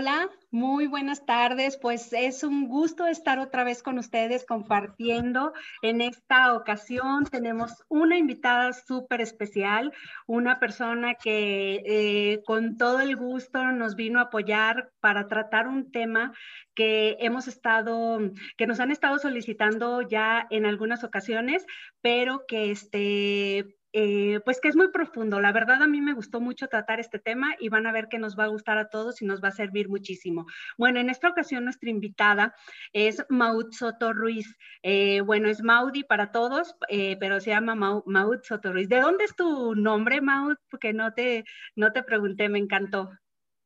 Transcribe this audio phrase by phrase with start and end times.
[0.00, 1.76] Hola, muy buenas tardes.
[1.76, 5.52] Pues es un gusto estar otra vez con ustedes compartiendo.
[5.82, 9.92] En esta ocasión tenemos una invitada súper especial,
[10.28, 15.90] una persona que eh, con todo el gusto nos vino a apoyar para tratar un
[15.90, 16.32] tema
[16.76, 18.20] que hemos estado,
[18.56, 21.66] que nos han estado solicitando ya en algunas ocasiones,
[22.02, 25.40] pero que este, eh, pues que es muy profundo.
[25.40, 28.18] La verdad a mí me gustó mucho tratar este tema y van a ver que
[28.18, 30.46] nos va a gustar a todos y nos va a servir muchísimo.
[30.76, 32.54] Bueno, en esta ocasión nuestra invitada
[32.92, 34.56] es Maud Soto Ruiz.
[34.82, 38.88] Eh, bueno, es Maudi para todos, eh, pero se llama Maud Soto Ruiz.
[38.88, 40.56] ¿De dónde es tu nombre, Maud?
[40.70, 43.10] Porque no te, no te pregunté, me encantó.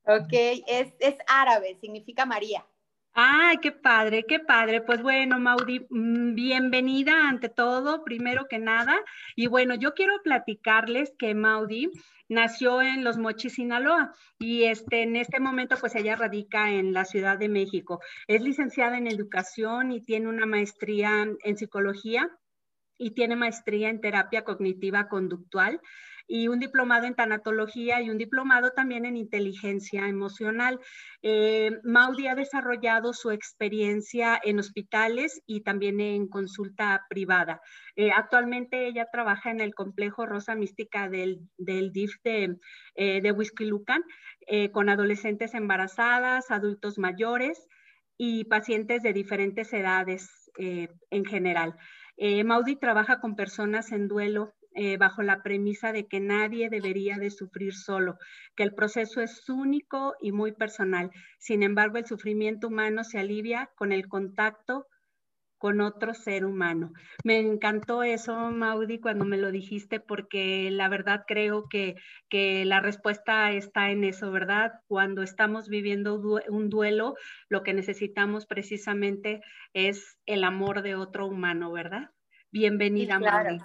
[0.05, 0.33] Ok,
[0.67, 2.65] es, es árabe, significa María.
[3.15, 4.81] Ay, qué padre, qué padre.
[4.81, 8.99] Pues bueno, Maudi, mm, bienvenida ante todo, primero que nada.
[9.37, 11.91] Y bueno, yo quiero platicarles que Maudi
[12.31, 17.05] nació en Los Mochis, Sinaloa, y este, en este momento pues ella radica en la
[17.05, 18.01] Ciudad de México.
[18.29, 22.31] Es licenciada en educación y tiene una maestría en psicología
[22.97, 25.83] y tiene maestría en terapia cognitiva conductual
[26.33, 30.81] y un diplomado en tanatología y un diplomado también en inteligencia emocional.
[31.21, 37.61] Eh, Maudi ha desarrollado su experiencia en hospitales y también en consulta privada.
[37.97, 42.57] Eh, actualmente ella trabaja en el complejo Rosa Mística del, del DIF de,
[42.95, 44.03] eh, de Huizquilucan
[44.73, 47.69] con adolescentes embarazadas, adultos mayores
[48.17, 51.77] y pacientes de diferentes edades en general.
[52.45, 57.31] Maudi trabaja con personas en duelo eh, bajo la premisa de que nadie debería de
[57.31, 58.19] sufrir solo,
[58.57, 61.11] que el proceso es único y muy personal.
[61.39, 64.87] Sin embargo, el sufrimiento humano se alivia con el contacto
[65.63, 66.93] con otro ser humano.
[67.23, 71.95] Me encantó eso, Maudi, cuando me lo dijiste, porque la verdad creo que,
[72.29, 74.73] que la respuesta está en eso, ¿verdad?
[74.89, 77.15] Cuando estamos viviendo un duelo,
[77.49, 79.41] lo que necesitamos precisamente
[79.73, 82.11] es el amor de otro humano, ¿verdad?
[82.51, 83.61] Bienvenida, Maudi.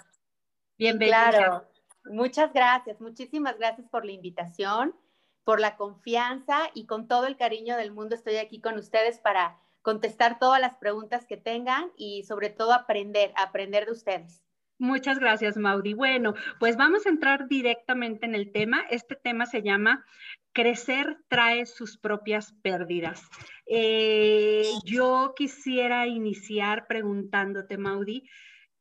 [0.77, 1.29] Bienvenida.
[1.29, 1.67] Claro,
[2.05, 4.95] muchas gracias, muchísimas gracias por la invitación,
[5.43, 9.57] por la confianza y con todo el cariño del mundo estoy aquí con ustedes para
[9.81, 14.43] contestar todas las preguntas que tengan y sobre todo aprender, aprender de ustedes.
[14.79, 15.95] Muchas gracias, Maudi.
[15.95, 18.83] Bueno, pues vamos a entrar directamente en el tema.
[18.91, 20.05] Este tema se llama
[20.53, 23.23] Crecer trae sus propias pérdidas.
[23.65, 28.29] Eh, yo quisiera iniciar preguntándote, Maudi,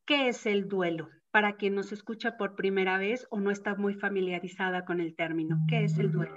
[0.05, 1.09] ¿qué es el duelo?
[1.37, 5.59] Para quien nos escucha por primera vez o no está muy familiarizada con el término.
[5.69, 6.35] ¿Qué es el duelo?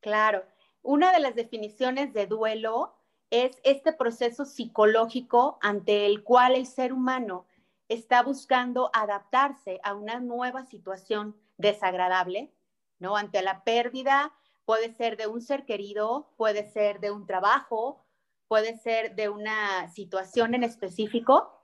[0.00, 0.42] Claro,
[0.82, 2.96] una de las definiciones de duelo
[3.30, 7.46] es este proceso psicológico ante el cual el ser humano
[7.88, 12.52] está buscando adaptarse a una nueva situación desagradable,
[12.98, 13.16] ¿no?
[13.16, 14.32] Ante la pérdida,
[14.64, 18.04] puede ser de un ser querido, puede ser de un trabajo,
[18.48, 21.57] puede ser de una situación en específico,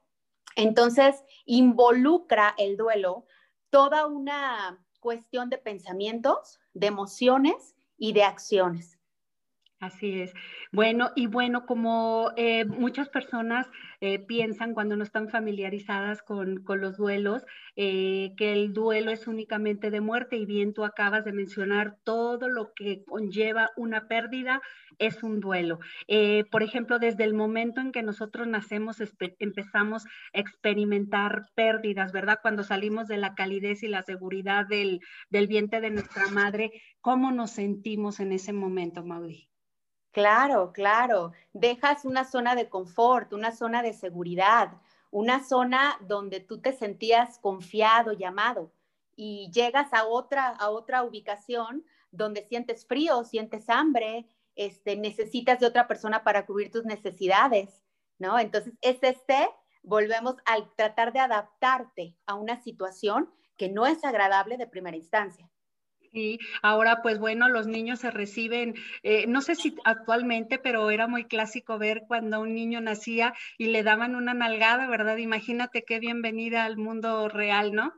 [0.56, 3.26] entonces, involucra el duelo
[3.70, 8.98] toda una cuestión de pensamientos, de emociones y de acciones.
[9.84, 10.32] Así es.
[10.72, 13.66] Bueno, y bueno, como eh, muchas personas
[14.00, 17.44] eh, piensan cuando no están familiarizadas con, los duelos,
[17.76, 22.48] eh, que el duelo es únicamente de muerte, y bien tú acabas de mencionar todo
[22.48, 24.62] lo que conlleva una pérdida,
[24.98, 25.80] es un duelo.
[26.50, 28.96] por ejemplo, desde el momento en que nosotros nacemos,
[29.38, 30.08] empezamos a
[30.40, 32.38] experimentar pérdidas, ¿verdad?
[32.40, 36.70] Cuando salimos de la calidez y la seguridad del, del vientre de nuestra madre,
[37.02, 39.48] ¿cómo nos sentimos en ese momento, Maudí?
[40.14, 41.32] Claro, claro.
[41.52, 44.70] Dejas una zona de confort, una zona de seguridad,
[45.10, 48.70] una zona donde tú te sentías confiado, llamado,
[49.16, 55.66] y llegas a otra, a otra ubicación donde sientes frío, sientes hambre, este, necesitas de
[55.66, 57.82] otra persona para cubrir tus necesidades,
[58.20, 58.38] ¿no?
[58.38, 59.48] Entonces, es este,
[59.82, 65.50] volvemos al tratar de adaptarte a una situación que no es agradable de primera instancia.
[66.14, 71.08] Y ahora pues bueno, los niños se reciben, eh, no sé si actualmente, pero era
[71.08, 75.16] muy clásico ver cuando un niño nacía y le daban una nalgada, ¿verdad?
[75.16, 77.92] Imagínate qué bienvenida al mundo real, ¿no?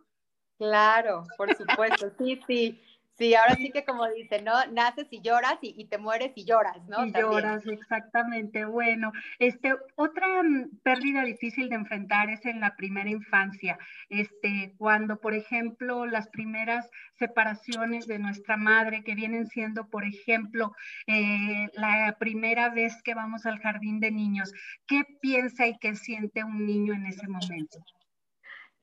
[0.59, 2.83] Claro, por supuesto, sí, sí.
[3.19, 4.53] Sí, ahora sí que como dice, ¿no?
[4.73, 7.07] Naces y lloras y, te mueres y lloras, ¿no?
[7.07, 8.67] Y lloras, exactamente.
[8.67, 13.79] Bueno, este, otra mm, pérdida difícil de enfrentar es en la primera infancia,
[14.11, 20.75] este, cuando, por ejemplo, las primeras separaciones de nuestra madre, que vienen siendo, por ejemplo,
[21.07, 24.53] eh, la primera vez que vamos al jardín de niños,
[24.87, 27.79] ¿qué piensa y qué siente un niño en ese momento?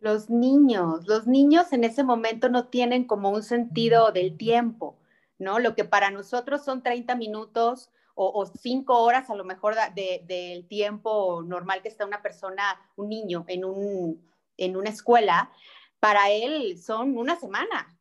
[0.03, 4.97] Los niños, los niños en ese momento no tienen como un sentido del tiempo,
[5.39, 5.59] ¿no?
[5.59, 11.41] Lo que para nosotros son 30 minutos o, 5 horas a lo mejor del tiempo
[11.41, 15.53] normal que está una persona, un niño en, un, en una escuela,
[16.01, 17.97] para él son una semana,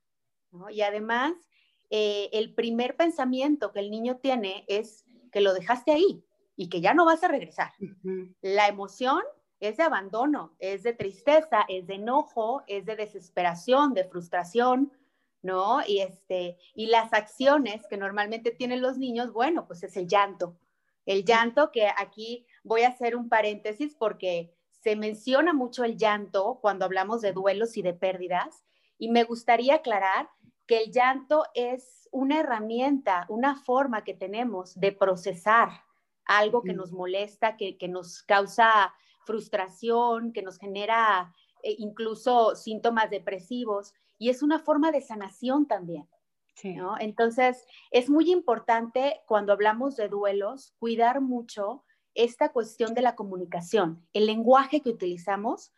[0.50, 0.70] ¿no?
[0.70, 1.34] Y además,
[1.88, 6.24] eh, el primer pensamiento que el niño tiene es que lo dejaste ahí
[6.56, 7.70] y que ya no vas a regresar.
[8.40, 9.22] La emoción
[9.62, 14.92] es de abandono, es de tristeza, es de enojo, es de desesperación, de frustración,
[15.40, 15.80] ¿no?
[15.86, 20.56] Y, este, y las acciones que normalmente tienen los niños, bueno, pues es el llanto.
[21.06, 26.58] El llanto que aquí voy a hacer un paréntesis porque se menciona mucho el llanto
[26.60, 28.64] cuando hablamos de duelos y de pérdidas
[28.98, 30.28] y me gustaría aclarar
[30.66, 35.68] que el llanto es una herramienta, una forma que tenemos de procesar
[36.24, 38.92] algo que nos molesta, que, que nos causa
[39.24, 46.08] frustración, que nos genera eh, incluso síntomas depresivos y es una forma de sanación también.
[47.00, 51.82] Entonces, es muy importante cuando hablamos de duelos cuidar mucho
[52.14, 55.72] esta cuestión de la comunicación, el lenguaje que utilizamos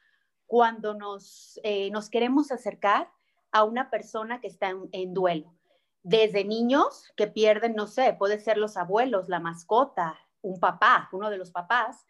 [0.47, 3.09] cuando nos, eh, nos queremos acercar
[3.53, 5.55] a una persona que está en, duelo.
[6.03, 11.31] Desde niños que pierden, no sé, puede ser los abuelos, la mascota, un papá, uno
[11.31, 12.05] de los papás,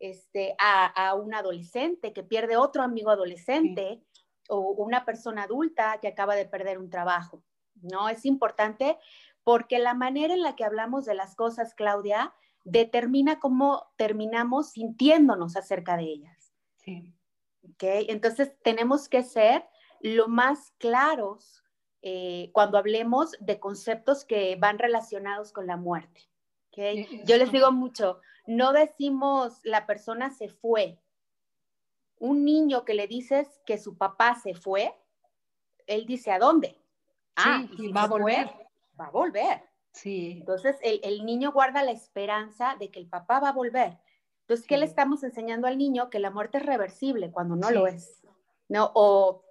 [0.00, 4.02] este, a, un adolescente que pierde otro amigo adolescente
[4.48, 7.42] o una persona adulta que acaba de perder un trabajo.
[7.82, 8.08] ¿no?
[8.08, 8.98] Es importante
[9.44, 12.34] porque la manera en la que hablamos de las cosas, Claudia,
[12.64, 16.52] determina cómo terminamos sintiéndonos acerca de ellas.
[16.78, 17.14] Sí.
[17.74, 18.06] ¿Okay?
[18.08, 19.64] Entonces tenemos que ser
[20.00, 21.62] lo más claros
[22.02, 26.28] eh, cuando hablemos de conceptos que van relacionados con la muerte.
[26.68, 27.22] ¿okay?
[27.24, 30.98] Yo les digo mucho, no decimos la persona se fue.
[32.18, 34.94] Un niño que le dices que su papá se fue,
[35.86, 36.80] él dice, ¿a dónde?
[37.36, 38.50] ah, va a volver.
[38.98, 39.62] va a volver.
[39.92, 40.38] Sí.
[40.40, 43.98] Entonces, el, niño guarda la esperanza de que el papá va a volver.
[44.42, 46.10] Entonces, ¿qué le estamos enseñando al niño?
[46.10, 48.22] Que la muerte es reversible cuando no lo es.
[48.68, 48.90] ¿No?
[48.94, 49.44] O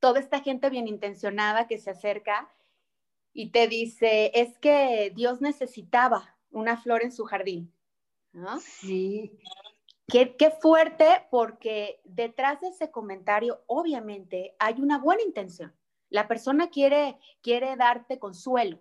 [0.00, 2.50] toda esta gente bien intencionada que se acerca
[3.32, 7.72] y te dice, es que Dios necesitaba una flor en su jardín.
[8.60, 9.38] Sí.
[10.08, 15.74] Qué, fuerte, porque detrás de ese comentario, obviamente, hay una buena intención.
[16.10, 18.78] La persona quiere, quiere darte consuelo.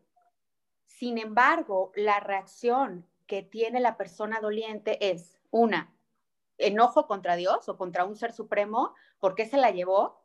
[0.86, 5.94] Sin embargo, la reacción que tiene la persona doliente es, una,
[6.58, 10.22] enojo contra Dios o contra un ser supremo, ¿por qué se la llevó?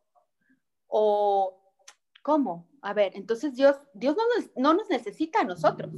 [0.88, 1.61] O,
[2.23, 2.67] ¿cómo?
[2.82, 4.25] A ver, entonces Dios, Dios no
[4.56, 5.93] no nos necesita a nosotros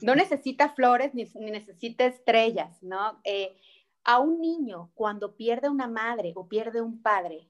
[0.00, 3.20] no necesita flores ni, necesita estrellas, ¿no?
[3.24, 3.56] Eh,
[4.04, 7.48] a un niño cuando pierde una madre o pierde un padre,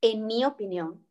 [0.00, 1.04] en mi opinión,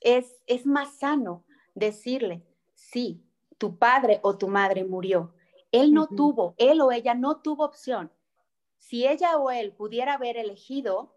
[0.00, 1.44] es, es más sano
[1.74, 2.44] decirle,
[2.74, 3.24] sí,
[3.58, 5.34] tu padre o tu madre murió.
[5.72, 8.12] Él no tuvo, él o ella no tuvo opción.
[8.78, 11.16] Si ella o él pudiera haber elegido,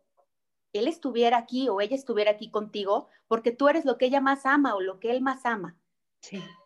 [0.74, 4.46] él estuviera aquí o ella estuviera aquí contigo porque tú eres lo que ella más
[4.46, 5.78] ama o lo que él más ama.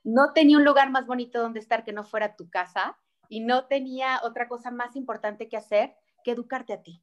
[0.04, 2.98] No tenía un lugar más bonito donde estar que no fuera tu casa
[3.30, 7.02] y no tenía otra cosa más importante que hacer que educarte a ti.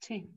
[0.00, 0.30] Sí.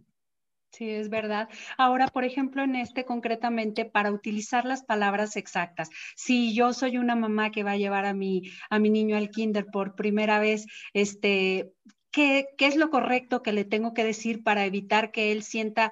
[0.72, 1.48] Sí, es verdad.
[1.77, 7.15] Ahora, por ejemplo, en este concretamente, para utilizar las palabras exactas, si yo soy una
[7.15, 10.65] mamá que va a llevar a mi, a mi niño al kinder por primera vez,
[10.93, 11.72] este,
[12.12, 15.91] ¿Qué, ¿qué, es lo correcto que le tengo que decir para evitar que él sienta,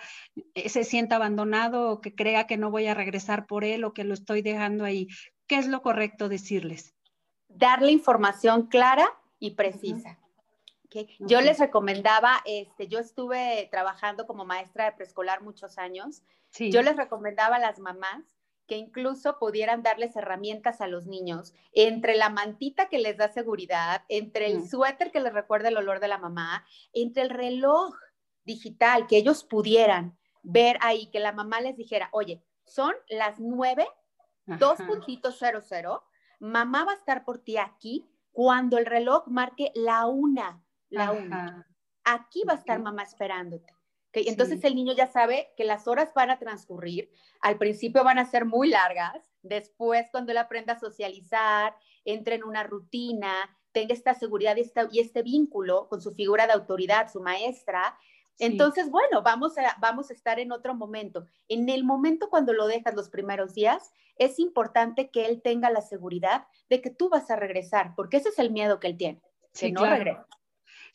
[0.53, 3.94] eh, se sienta abandonado o que crea que no voy a regresar por él o
[3.94, 5.08] que lo estoy dejando ahí?
[5.53, 6.95] ¿Qué es lo correcto decirles?
[7.48, 9.07] Darle información clara
[9.38, 10.17] y precisa.
[11.19, 16.24] Yo les recomendaba, este, yo estuve trabajando como maestra de preescolar muchos años.
[16.57, 18.24] Yo les recomendaba a las mamás
[18.65, 24.05] que incluso pudieran darles herramientas a los niños, entre la mantita que les da seguridad,
[24.10, 27.93] entre el suéter que les recuerda el olor de la mamá, entre el reloj
[28.43, 33.86] digital, que ellos pudieran ver ahí, que la mamá les dijera, oye, son las nueve
[34.48, 36.02] 2.00,
[36.40, 41.68] mamá va a estar por ti aquí cuando el reloj marque la una, la una.
[42.04, 43.74] Aquí va a estar mamá esperándote.
[44.14, 47.10] Entonces el niño ya sabe que las horas van a transcurrir,
[47.42, 52.46] al principio van a ser muy largas, Después, cuando él aprenda a socializar, entre en
[52.46, 53.34] una rutina,
[53.74, 57.98] tenga esta seguridad y, este vínculo con su figura de autoridad, su maestra,
[58.40, 61.25] entonces, bueno, vamos a, vamos a estar en otro momento.
[61.48, 65.82] En el momento cuando lo dejas los primeros días, es importante que él tenga la
[65.82, 69.22] seguridad de que tú vas a regresar, porque ese es el miedo que él tiene,
[69.58, 70.28] que no regresa.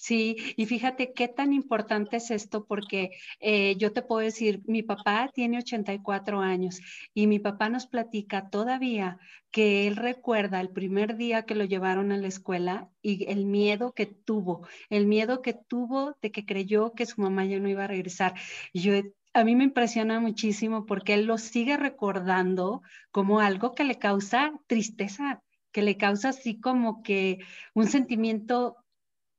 [0.01, 4.85] Sí, y fíjate qué tan importante es esto, porque eh, yo te puedo decir, mi
[4.85, 6.81] papá tiene 84 años
[7.15, 9.19] y mi papá nos platica todavía
[9.51, 13.93] que él recuerda el primer día que lo llevaron a la escuela y el miedo
[13.93, 17.85] que tuvo, el miedo que tuvo de que creyó que su mamá ya no iba
[17.85, 18.35] a regresar.
[18.73, 18.93] yo
[19.35, 24.53] a mí me impresiona muchísimo porque él lo sigue recordando como algo que le causa
[24.69, 27.39] tristeza, que le causa así como que
[27.75, 28.77] un sentimiento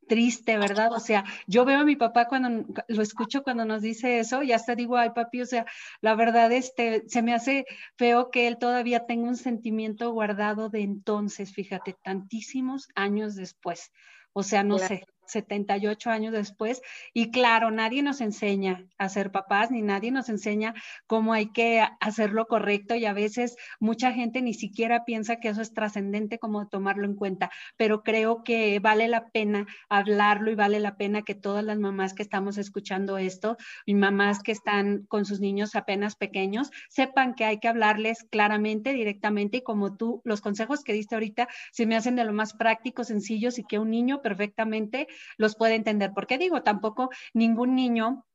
[0.10, 0.92] triste, ¿verdad?
[0.92, 4.51] O sea, yo veo a mi papá cuando lo escucho cuando nos dice eso y
[4.51, 5.66] hasta digo, ay papi, o sea,
[6.01, 10.82] la verdad, este, se me hace feo que él todavía tenga un sentimiento guardado de
[10.82, 13.92] entonces, fíjate, tantísimos años después.
[14.34, 16.81] O sea, no sé, 78 años después.
[17.13, 20.74] Y claro, nadie nos enseña a ser papás, ni nadie nos enseña
[21.07, 25.62] cómo hay que hacerlo correcto y a veces mucha gente ni siquiera piensa que eso
[25.62, 30.79] es trascendente como tomarlo en cuenta, pero creo que vale la pena hablarlo y vale
[30.79, 35.25] la pena que todas las mamás que estamos escuchando esto y mamás que están con
[35.25, 40.41] sus niños apenas pequeños sepan que hay que hablarles claramente, directamente y como tú, los
[40.41, 43.89] consejos que diste ahorita se me hacen de lo más prácticos, sencillos y que un
[43.89, 45.07] niño perfectamente
[45.38, 46.11] los puede entender.
[46.13, 48.25] Porque digo, tampoco ningún niño,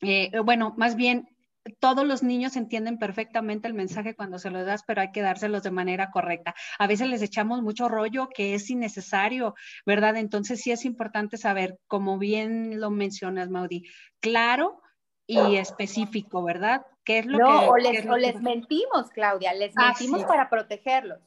[0.00, 1.28] eh, bueno, más bien
[1.78, 5.62] todos los niños entienden perfectamente el mensaje cuando se lo das, pero hay que dárselos
[5.62, 6.54] de manera correcta.
[6.78, 9.54] A veces les echamos mucho rollo que es innecesario,
[9.86, 10.16] ¿verdad?
[10.16, 13.84] Entonces sí es importante saber, como bien lo mencionas, Maudí,
[14.20, 14.82] claro
[15.26, 16.84] y específico, ¿verdad?
[17.04, 20.50] ¿Qué es lo no, que, o les, o les mentimos, Claudia, les ah, mentimos para
[20.50, 21.20] protegerlos.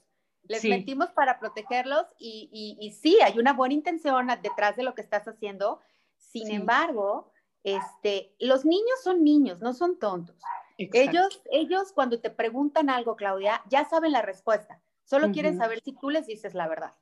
[0.47, 5.01] Les mentimos para protegerlos y, y, sí, hay una buena intención detrás de lo que
[5.01, 5.79] estás haciendo.
[6.17, 7.31] Sin embargo,
[7.63, 10.37] este, los niños son niños, no son tontos.
[10.77, 14.81] Ellos, ellos cuando te preguntan algo, Claudia, ya saben la respuesta.
[15.03, 16.93] Solo quieren saber si tú les dices la verdad.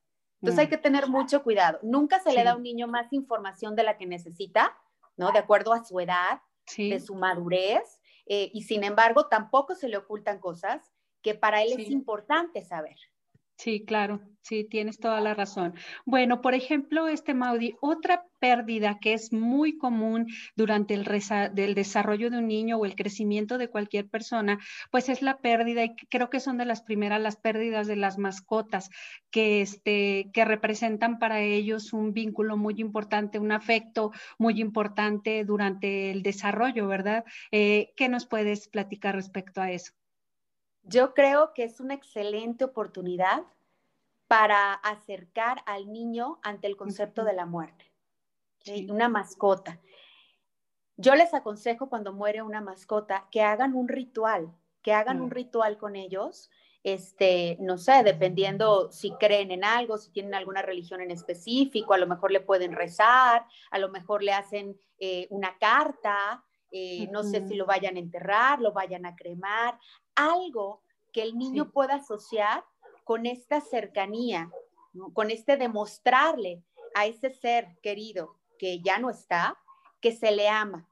[0.41, 0.69] Entonces hay mm.
[0.69, 1.79] que tener mucho cuidado.
[1.83, 4.77] Nunca se le da a un niño más información de la que necesita,
[5.15, 5.31] ¿no?
[5.31, 6.41] De acuerdo a su edad,
[6.77, 7.99] de su madurez.
[8.25, 12.97] Eh, y sin embargo, tampoco se le ocultan cosas que para él es importante saber.
[13.57, 15.73] Sí, claro, sí, tienes toda la razón.
[16.05, 21.05] Bueno, por ejemplo, este Maudi, otra pérdida que es muy común durante el
[21.75, 24.59] desarrollo de un niño o el crecimiento de cualquier persona,
[24.91, 28.17] pues es la pérdida, y creo que son de las primeras las pérdidas de las
[28.17, 28.89] mascotas,
[29.31, 36.11] que, este, que representan para ellos un vínculo muy importante, un afecto muy importante durante
[36.11, 37.23] el desarrollo, ¿verdad?
[37.51, 39.93] Eh, ¿Qué nos puedes platicar respecto a eso?
[40.83, 43.43] Yo creo que es una excelente oportunidad
[44.27, 47.91] para acercar al niño ante el concepto de la muerte.
[48.89, 49.79] Una mascota.
[50.97, 55.77] Yo les aconsejo cuando muere una mascota que hagan un ritual, que hagan un ritual
[55.77, 56.51] con ellos,
[56.83, 61.97] este, no sé, dependiendo si creen en algo, si tienen alguna religión en específico, a
[61.97, 67.23] lo mejor le pueden rezar, a lo mejor le hacen eh, una carta, eh, no
[67.23, 69.79] sé si lo vayan a enterrar, lo vayan a cremar,
[70.15, 72.65] algo que el niño pueda asociar
[73.03, 74.51] con esta cercanía,
[75.13, 76.63] con este demostrarle
[76.95, 79.57] a ese ser querido que ya no está,
[80.01, 80.89] que se le ama.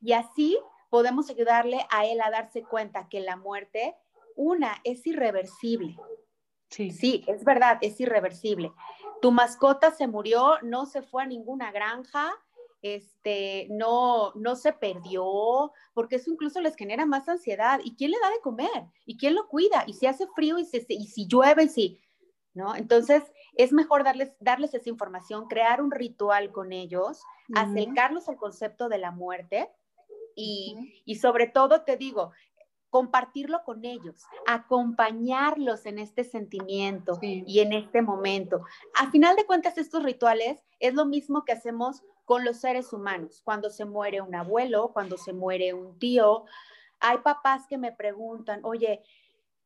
[0.00, 0.58] Y así
[0.90, 3.96] podemos ayudarle a él a darse cuenta que la muerte,
[4.34, 5.96] una, es irreversible.
[6.70, 6.90] Sí.
[6.90, 8.72] sí, es verdad, es irreversible.
[9.22, 12.34] Tu mascota se murió, no se fue a ninguna granja,
[12.82, 17.80] este, no, no se perdió, porque eso incluso les genera más ansiedad.
[17.82, 18.86] ¿Y quién le da de comer?
[19.04, 19.84] ¿Y quién lo cuida?
[19.86, 20.58] ¿Y si hace frío?
[20.58, 21.64] ¿Y, y si llueve?
[21.64, 22.00] ¿Y si,
[22.54, 22.74] ¿no?
[22.74, 23.22] Entonces,
[23.54, 27.20] es mejor darles, darles esa información, crear un ritual con ellos,
[27.54, 29.70] acercarlos al concepto de la muerte
[30.36, 32.32] y, y sobre todo, te digo,
[32.90, 38.62] compartirlo con ellos, acompañarlos en este sentimiento y en este momento.
[38.94, 43.40] A final de cuentas, estos rituales es lo mismo que hacemos con los seres humanos.
[43.42, 46.44] Cuando se muere un abuelo, cuando se muere un tío,
[47.00, 49.02] hay papás que me preguntan, oye,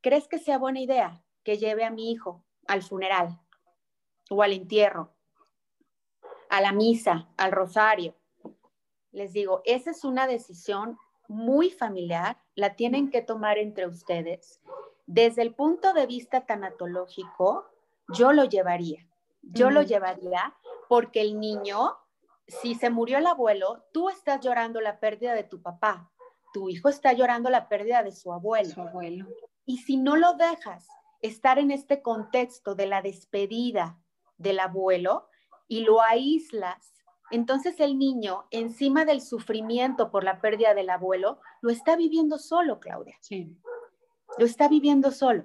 [0.00, 3.40] ¿crees que sea buena idea que lleve a mi hijo al funeral
[4.30, 5.12] o al entierro,
[6.50, 8.14] a la misa, al rosario?
[9.10, 14.60] Les digo, esa es una decisión muy familiar, la tienen que tomar entre ustedes.
[15.06, 17.66] Desde el punto de vista tanatológico,
[18.14, 19.04] yo lo llevaría.
[19.42, 20.54] Yo lo llevaría
[20.88, 21.96] porque el niño
[22.46, 26.10] si se murió el abuelo, tú estás llorando la pérdida de tu papá,
[26.52, 28.70] tu hijo está llorando la pérdida de su abuelo.
[28.70, 29.26] Su abuelo.
[29.64, 30.86] Y si no lo dejas
[31.20, 33.98] estar en este contexto de la despedida
[34.36, 35.28] del abuelo
[35.68, 36.92] y lo aíslas,
[37.30, 42.78] entonces el niño, encima del sufrimiento por la pérdida del abuelo, lo está viviendo solo,
[42.78, 43.16] Claudia.
[43.20, 43.56] Sí.
[44.36, 45.44] Lo está viviendo solo.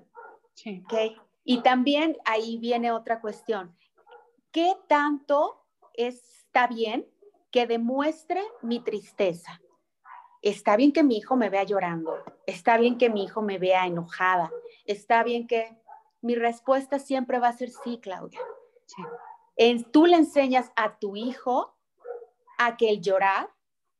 [0.54, 0.84] Sí.
[0.86, 1.16] ¿okay?
[1.46, 3.78] Y también ahí viene otra cuestión.
[4.52, 5.57] ¿Qué tanto
[5.98, 7.06] está bien
[7.52, 9.60] que demuestre mi tristeza?
[10.42, 13.86] Está bien que mi hijo me vea llorando, está bien que mi hijo me vea
[13.86, 14.52] enojada,
[14.86, 15.78] está bien que
[16.22, 18.40] mi respuesta siempre va a ser sí, Claudia.
[18.86, 19.84] Sí.
[19.92, 21.76] tú le enseñas a tu hijo
[22.58, 23.50] a que el llorar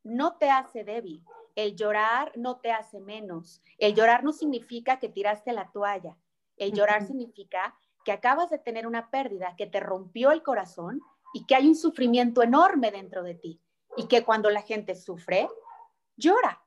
[0.04, 1.24] no te hace débil,
[1.56, 6.16] el llorar no te hace menos, el llorar no significa que tiraste la toalla,
[6.56, 11.44] el llorar significa que acabas de tener una pérdida que te rompió el corazón y
[11.44, 13.60] que hay un sufrimiento enorme dentro de ti
[13.96, 15.48] y que cuando la gente sufre,
[16.16, 16.62] llora.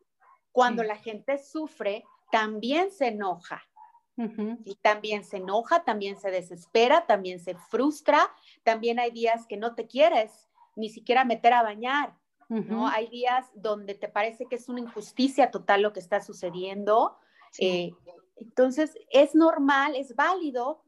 [0.51, 3.63] Cuando la gente sufre, también se enoja.
[4.65, 8.31] Y también se enoja, también se desespera, también se frustra,
[8.63, 12.15] también hay días que no te quieres ni siquiera meter a bañar,
[12.47, 12.87] ¿no?
[12.87, 17.17] Hay días donde te parece que es una injusticia total lo que está sucediendo.
[17.57, 17.93] Eh,
[18.35, 20.83] entonces, es normal, es válido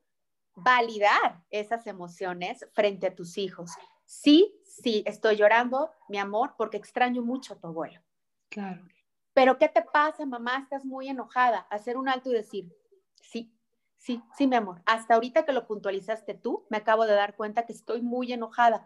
[0.55, 3.72] validar esas emociones frente a tus hijos.
[4.05, 8.01] Sí, sí, estoy llorando, mi amor, porque extraño mucho a tu abuelo.
[8.50, 8.86] Claro.
[9.33, 10.60] Pero ¿qué te pasa, mamá?
[10.60, 11.60] Estás muy enojada.
[11.69, 12.72] Hacer un alto y decir,
[13.15, 13.51] sí,
[13.98, 14.81] sí, sí, mi amor.
[14.86, 18.86] Hasta ahorita que lo puntualizaste tú, me acabo de dar cuenta que estoy muy enojada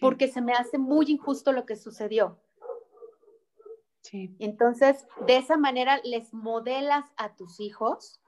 [0.00, 2.38] porque se me hace muy injusto lo que sucedió.
[4.02, 4.36] Sí.
[4.38, 8.20] Entonces, de esa manera les modelas a tus hijos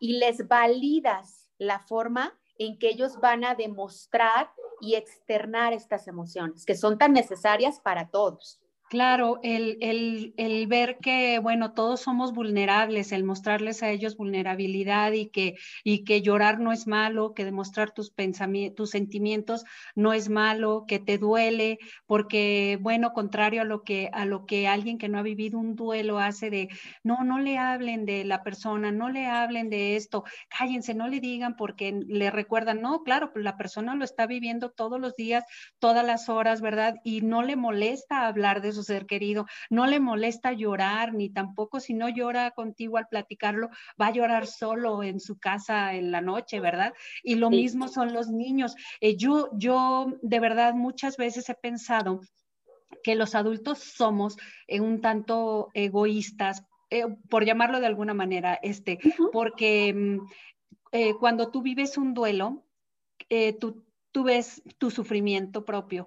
[0.00, 4.50] y les validas la forma en que ellos van a demostrar
[4.80, 8.60] y externar estas emociones, que son tan necesarias para todos.
[8.92, 15.12] Claro, el, el, el, ver que, bueno, todos somos vulnerables, el mostrarles a ellos vulnerabilidad
[15.12, 18.12] y que, y que llorar no es malo, que demostrar tus
[18.76, 19.64] tus sentimientos
[19.94, 24.68] no es malo, que te duele, porque, bueno, contrario a lo que, a lo que
[24.68, 26.68] alguien que no ha vivido un duelo hace de,
[27.02, 31.20] no, no le hablen de la persona, no le hablen de esto, cállense, no le
[31.20, 35.44] digan porque le recuerdan, no, claro, pues la persona lo está viviendo todos los días,
[35.78, 36.96] todas las horas, ¿verdad?
[37.04, 41.94] Y no le molesta hablar de ser querido, no le molesta llorar, ni tampoco si
[41.94, 43.68] no llora contigo al platicarlo,
[44.00, 46.92] va a llorar solo en su casa en la noche, ¿verdad?
[47.22, 48.74] Y lo mismo son los niños.
[49.00, 52.20] Eh, yo, yo de verdad muchas veces he pensado
[53.02, 58.98] que los adultos somos eh, un tanto egoístas, eh, por llamarlo de alguna manera, este,
[59.32, 62.66] porque mm, cuando tú vives un duelo,
[63.58, 66.06] tú, tú ves tu sufrimiento propio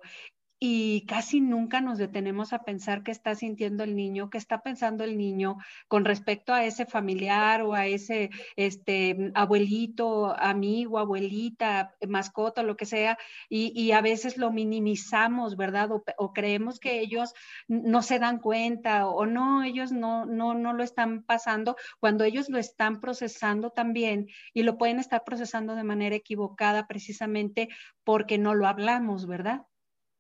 [0.60, 5.04] y casi nunca nos detenemos a pensar qué está sintiendo el niño, qué está pensando
[5.04, 12.64] el niño con respecto a ese familiar o a ese este, abuelito, amigo, abuelita, mascota,
[12.64, 13.18] lo que sea,
[13.50, 15.90] y, a veces lo minimizamos, ¿verdad?
[16.18, 17.34] O, creemos que ellos
[17.68, 22.50] no se dan cuenta o no, ellos no, no, no lo están pasando cuando ellos
[22.50, 27.70] lo están procesando también y lo pueden estar procesando de manera equivocada precisamente
[28.04, 29.66] porque no lo hablamos, ¿verdad?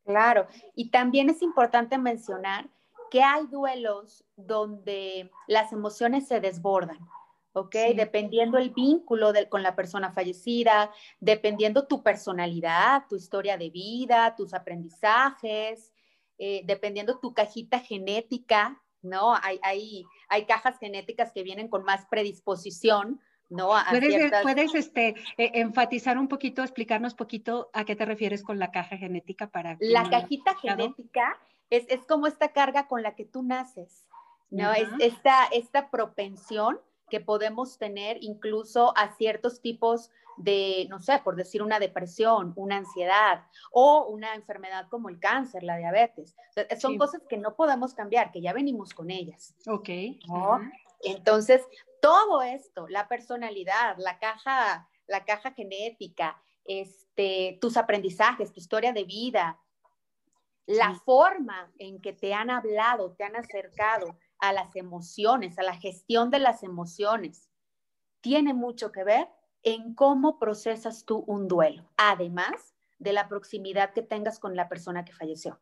[0.05, 2.69] Claro, y también es importante mencionar
[3.09, 6.99] que hay duelos donde las emociones se desbordan,
[7.53, 7.75] ¿ok?
[7.95, 14.53] Dependiendo el vínculo con la persona fallecida, dependiendo tu personalidad, tu historia de vida, tus
[14.53, 15.91] aprendizajes,
[16.37, 19.35] eh, dependiendo tu cajita genética, ¿no?
[19.41, 23.71] Hay, hay, hay cajas genéticas que vienen con más predisposición ¿no?
[24.43, 28.97] ¿Puedes, este, e, enfatizar un poquito, explicarnos poquito a qué te refieres con la caja
[28.97, 29.77] genética para...
[29.79, 31.37] La cajita genética
[31.69, 34.07] es, es, como esta carga con la que tú naces,
[34.49, 34.73] ¿no?
[34.73, 36.79] Es esta, esta propensión
[37.09, 42.77] que podemos tener incluso a ciertos tipos de, no sé, por decir una depresión, una
[42.77, 46.35] ansiedad o una enfermedad como el cáncer, la diabetes.
[46.79, 49.55] son cosas que no podemos cambiar, que ya venimos con ellas.
[49.67, 49.89] Ok.
[51.05, 51.61] Entonces,
[52.01, 59.03] todo esto, la personalidad, la caja, la caja genética, este, tus aprendizajes, tu historia de
[59.03, 59.59] vida,
[60.65, 65.75] la forma en que te han hablado, te han acercado a las emociones, a la
[65.75, 67.49] gestión de las emociones,
[68.21, 69.29] tiene mucho que ver
[69.61, 75.05] en cómo procesas tú un duelo, además de la proximidad que tengas con la persona
[75.05, 75.59] que falleció.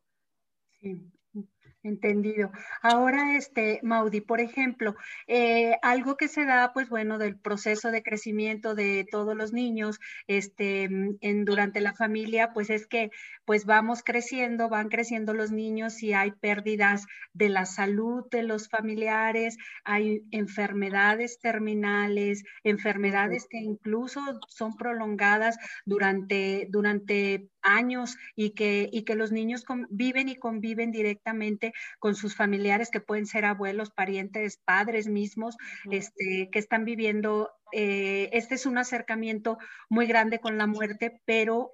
[1.85, 2.49] Entendido.
[2.81, 4.95] Ahora, este, Maudi, por ejemplo,
[5.27, 9.99] eh, algo que se da, pues bueno, del proceso de crecimiento de todos los niños,
[10.27, 13.11] este, en, durante la familia, pues es que,
[13.43, 18.69] pues vamos creciendo, van creciendo los niños y hay pérdidas de la salud de los
[18.69, 29.03] familiares, hay enfermedades terminales, enfermedades que incluso son prolongadas durante, durante años y que, y
[29.03, 34.57] que los niños viven y conviven directamente con sus familiares que pueden ser abuelos, parientes,
[34.57, 35.57] padres mismos,
[35.89, 37.51] este, que están viviendo.
[37.71, 39.57] Eh, este es un acercamiento
[39.89, 41.71] muy grande con la muerte, pero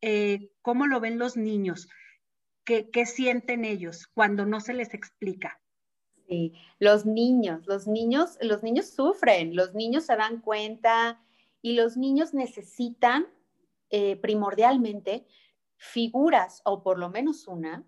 [0.00, 1.88] eh, ¿cómo lo ven los niños?
[2.64, 5.60] ¿Qué, ¿Qué sienten ellos cuando no se les explica?
[6.28, 11.22] Sí, los niños, los niños, los niños sufren, los niños se dan cuenta
[11.62, 13.26] y los niños necesitan
[13.90, 15.26] eh, primordialmente
[15.76, 17.84] figuras, o por lo menos una,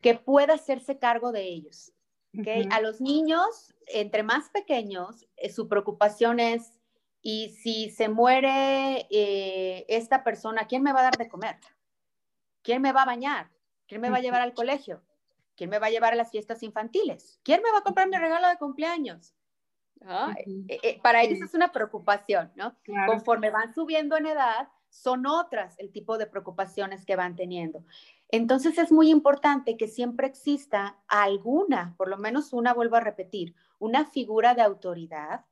[0.00, 1.92] que pueda hacerse cargo de ellos.
[2.70, 6.78] A los niños, entre más pequeños, eh, su preocupación es,
[7.20, 11.56] ¿y si se muere eh, esta persona, quién me va a dar de comer?
[12.62, 13.50] ¿Quién me va a bañar?
[13.86, 15.02] ¿Quién me va a llevar al colegio?
[15.56, 17.40] ¿Quién me va a llevar a las fiestas infantiles?
[17.42, 19.34] ¿Quién me va a comprar mi regalo de cumpleaños?
[21.02, 22.76] para ellos es una preocupación, ¿no?
[23.06, 27.84] Conforme van subiendo en edad, son otras el tipo de preocupaciones que van teniendo.
[28.30, 33.54] Entonces es muy importante que siempre exista alguna, por lo menos una, vuelvo a repetir,
[33.78, 35.44] una figura de autoridad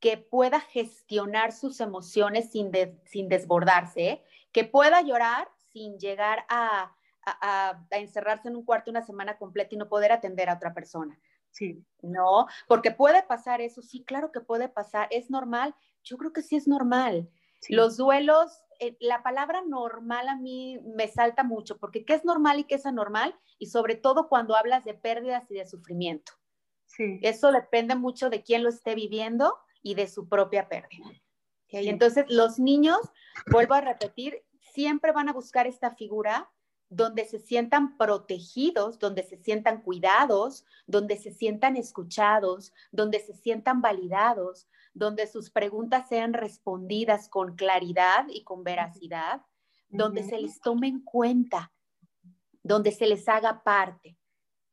[0.00, 2.70] que pueda gestionar sus emociones sin,
[3.04, 4.22] sin desbordarse,
[4.52, 9.78] que pueda llorar sin llegar a, a, encerrarse en un cuarto una semana completa y
[9.78, 11.18] no poder atender a otra persona.
[11.50, 11.84] Sí.
[12.02, 15.74] No, porque puede pasar eso, sí, claro que puede pasar, es normal,
[16.04, 17.28] yo creo que sí es normal.
[17.68, 22.60] Los duelos eh, la palabra normal a mí me salta mucho, porque ¿qué es normal
[22.60, 23.38] y qué es anormal?
[23.58, 26.32] Y sobre todo cuando hablas de pérdidas y de sufrimiento.
[26.86, 27.18] Sí.
[27.22, 31.06] Eso depende mucho de quién lo esté viviendo y de su propia pérdida.
[31.70, 32.98] Entonces, los niños,
[33.50, 36.50] vuelvo a repetir, siempre van a buscar esta figura
[36.90, 43.82] donde se sientan protegidos, donde se sientan cuidados, donde se sientan escuchados, donde se sientan
[43.82, 49.42] validados, donde sus preguntas sean respondidas con claridad y con veracidad,
[49.90, 51.72] donde se les tome en cuenta,
[52.62, 54.16] donde se les haga parte.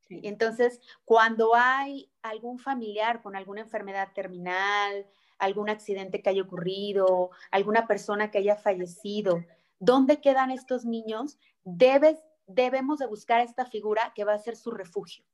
[0.09, 5.05] Entonces, cuando hay algún familiar con alguna enfermedad terminal,
[5.37, 9.43] algún accidente que haya ocurrido, alguna persona que haya fallecido,
[9.79, 11.37] ¿dónde quedan estos niños?
[11.63, 15.25] Debes, debemos de buscar esta figura que va a ser su refugio,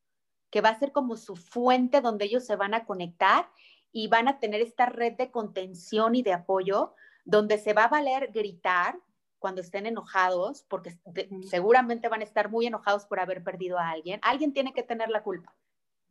[0.50, 3.50] que va a ser como su fuente donde ellos se van a conectar
[3.92, 7.90] y van a tener esta red de contención y de apoyo donde se va a
[7.90, 9.00] valer gritar
[9.40, 10.96] cuando estén enojados, porque
[11.50, 14.20] seguramente van a estar muy enojados por haber perdido a alguien.
[14.22, 15.56] Alguien tiene que tener la culpa,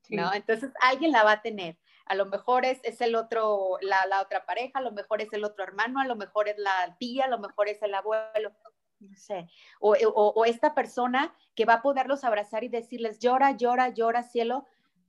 [0.09, 0.35] ¿no?
[0.35, 1.79] Entonces alguien la va a tener.
[2.11, 5.33] A lo mejor es, es el otro, la, la, otra pareja, a lo mejor es
[5.33, 8.51] el otro hermano, a lo mejor es la tía, a lo mejor es el abuelo,
[8.99, 9.49] no sé.
[9.79, 14.25] O, o, o esta persona que va a poderlos abrazar y decirles, llora, llora, llora,
[14.25, 14.67] cielo,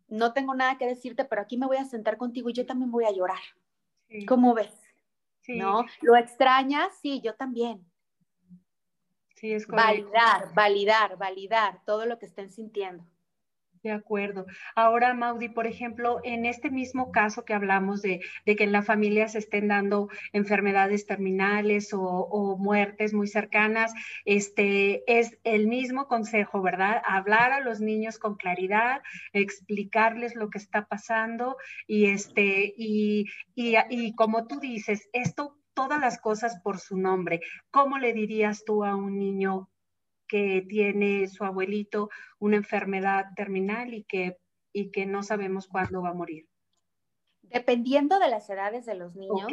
[0.10, 2.92] no tengo nada que decirte, pero aquí me voy a sentar contigo y yo también
[2.92, 3.42] voy a llorar.
[4.28, 4.72] ¿Cómo ves?
[5.48, 5.86] ¿No?
[6.02, 6.94] ¿Lo extrañas?
[7.02, 7.84] Sí, yo también.
[9.36, 13.04] Sí, es Validar, validar, validar todo lo que estén sintiendo.
[13.84, 14.46] De acuerdo.
[14.76, 19.28] Ahora, Maudi, por ejemplo, en este mismo caso que hablamos de, que en la familia
[19.28, 23.92] se estén dando enfermedades terminales o, muertes muy cercanas,
[24.24, 27.02] este es el mismo consejo, ¿verdad?
[27.08, 29.02] Hablar a los niños con claridad,
[29.34, 36.00] explicarles lo que está pasando y este, y, y, y como tú dices, esto todas
[36.00, 37.40] las cosas por su nombre.
[37.72, 39.70] ¿Cómo le dirías tú a un niño
[40.32, 44.38] que tiene su abuelito una enfermedad terminal y que,
[44.72, 46.48] y que no sabemos cuándo va a morir.
[47.42, 49.52] Dependiendo de las edades de los niños,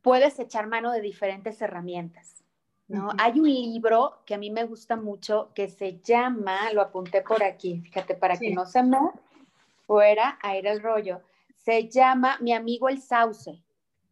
[0.00, 2.44] puedes echar mano de diferentes herramientas.
[2.86, 3.10] ¿no?
[3.18, 7.42] Hay un libro que a mí me gusta mucho que se llama, lo apunté por
[7.42, 8.98] aquí, fíjate, para que no se me
[9.84, 11.22] fuera a ir el rollo,
[11.56, 13.60] se llama Mi amigo el sauce.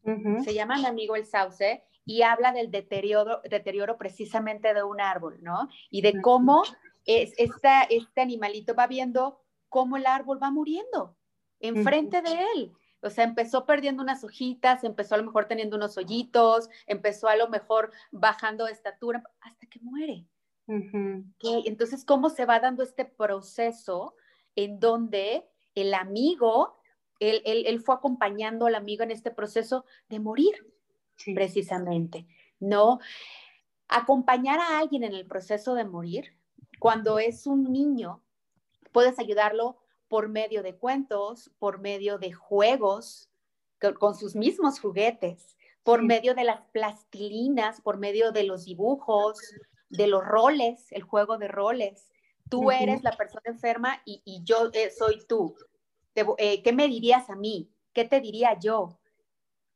[0.02, 5.38] Se llama Mi amigo el sauce y habla del deterioro, deterioro precisamente de un árbol,
[5.42, 5.68] ¿no?
[5.90, 6.62] Y de cómo
[7.04, 11.16] es, esta, este animalito va viendo cómo el árbol va muriendo
[11.60, 12.72] enfrente de él.
[13.02, 17.36] O sea, empezó perdiendo unas hojitas, empezó a lo mejor teniendo unos hoyitos, empezó a
[17.36, 20.26] lo mejor bajando de estatura hasta que muere.
[21.64, 24.14] Entonces, ¿cómo se va dando este proceso
[24.54, 26.78] en donde el amigo,
[27.18, 30.54] él, él, él fue acompañando al amigo en este proceso de morir?
[31.34, 32.26] Precisamente,
[32.58, 33.00] ¿no?
[33.88, 36.36] Acompañar a alguien en el proceso de morir,
[36.78, 38.22] cuando es un niño,
[38.92, 39.78] puedes ayudarlo
[40.08, 43.30] por medio de cuentos, por medio de juegos,
[43.98, 49.38] con, sus mismos juguetes, por medio de las plastilinas, por medio de los dibujos,
[49.88, 52.10] de los roles, el juego de roles.
[52.48, 55.54] Tú eres la persona enferma y, yo eh, soy tú.
[56.14, 57.70] Eh, ¿Qué me dirías a mí?
[57.92, 58.99] ¿Qué te diría yo?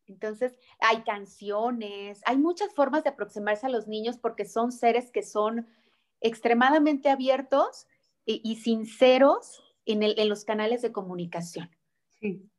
[0.07, 5.23] Entonces, hay canciones, hay muchas formas de aproximarse a los niños porque son seres que
[5.23, 5.67] son
[6.21, 7.87] extremadamente abiertos
[8.27, 11.71] y, sinceros en, los canales de comunicación.
[12.21, 12.51] Sí.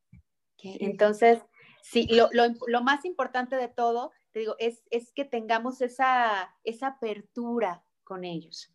[0.62, 1.40] Entonces,
[1.82, 8.24] sí, lo, más importante de todo, te digo, es, que tengamos esa, esa apertura con
[8.24, 8.72] ellos,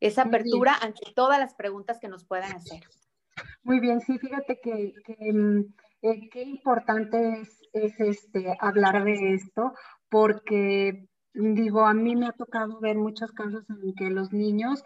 [0.00, 2.82] esa apertura ante todas las preguntas que nos puedan hacer.
[3.62, 4.94] Muy bien, sí, fíjate que,
[5.32, 9.72] mm, eh, qué importante es, es, este, hablar de esto,
[10.08, 14.82] porque digo, a mí me ha tocado ver muchos casos en que los niños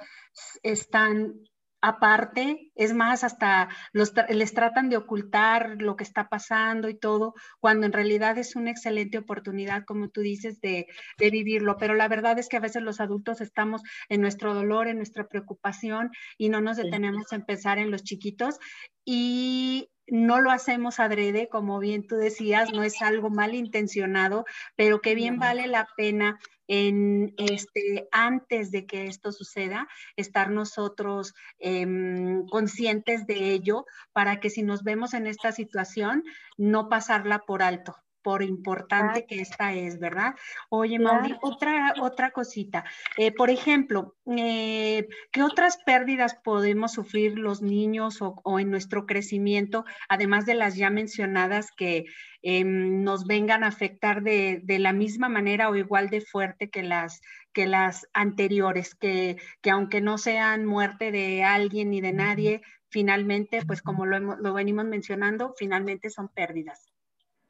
[0.63, 1.35] están
[1.83, 7.35] aparte, es más, hasta los, les tratan de ocultar lo que está pasando y todo,
[7.61, 10.87] cuando en realidad es una excelente oportunidad, como tú dices, de,
[11.19, 11.77] de, vivirlo.
[11.79, 15.29] Pero la verdad es que a veces los adultos estamos en nuestro dolor, en nuestra
[15.29, 18.59] preocupación y no nos detenemos a pensar en los chiquitos.
[19.05, 24.45] Y no lo hacemos adrede, como bien tú decías, no es algo malintencionado,
[24.77, 26.38] pero que bien vale la pena
[26.69, 34.51] en este antes de que esto suceda, estar nosotros em, conscientes de ello para que
[34.51, 36.25] si nos vemos en esta situación,
[36.57, 40.35] no pasarla por alto por importante que esta es, ¿verdad?
[40.69, 42.85] Oye, Mauri, otra, otra cosita.
[43.17, 49.85] Eh, por ejemplo, eh, ¿qué otras pérdidas podemos sufrir los niños o, en nuestro crecimiento,
[50.09, 52.07] además de las ya mencionadas que
[52.43, 57.21] em, nos vengan a afectar de, la misma manera o igual de fuerte que las,
[57.53, 63.65] que las anteriores, que, que aunque no sean muerte de alguien ni de nadie, finalmente,
[63.65, 66.96] pues como lo, lo venimos mencionando, finalmente son pérdidas.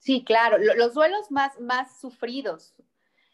[0.06, 0.56] Sí, claro.
[0.58, 2.76] Los duelos más, más sufridos,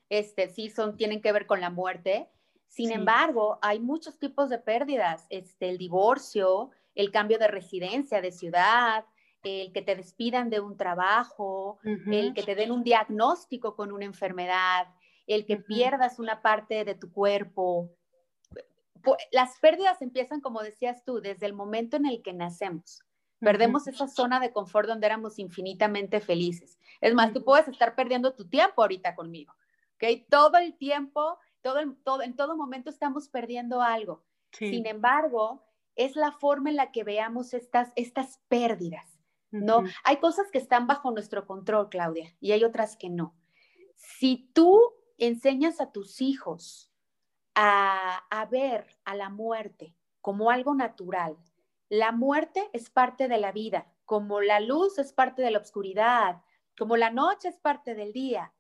[0.08, 2.30] este, sí, son, tienen que ver con la muerte.
[2.66, 5.26] Sin embargo, hay muchos tipos de pérdidas.
[5.28, 9.04] Este, el divorcio, el cambio de residencia, de ciudad,
[9.42, 11.78] el que te despidan de un trabajo,
[12.10, 14.86] el que te den un diagnóstico con una enfermedad,
[15.26, 17.90] el que pierdas una parte de tu cuerpo.
[19.30, 23.04] Las pérdidas empiezan, como decías tú, desde el momento en el que nacemos.
[23.42, 26.78] Perdemos esa zona de confort donde éramos infinitamente felices.
[27.00, 29.52] Es más, tú puedes estar perdiendo tu tiempo ahorita conmigo,
[29.96, 30.24] ¿ok?
[30.30, 34.22] Todo el tiempo, todo, todo, en todo momento estamos perdiendo algo.
[34.52, 35.64] Sin embargo,
[35.96, 39.18] es la forma en la que veamos estas, estas pérdidas,
[39.50, 39.82] ¿no?
[40.04, 43.34] Hay cosas que están bajo nuestro control, Claudia, y hay otras que no.
[43.96, 44.80] Si tú
[45.18, 46.92] enseñas a tus hijos
[47.54, 51.36] a, a ver a la muerte como algo natural,
[51.92, 56.40] la muerte es parte de la vida, como la luz es parte de la oscuridad,
[56.78, 58.50] como la noche es parte del día.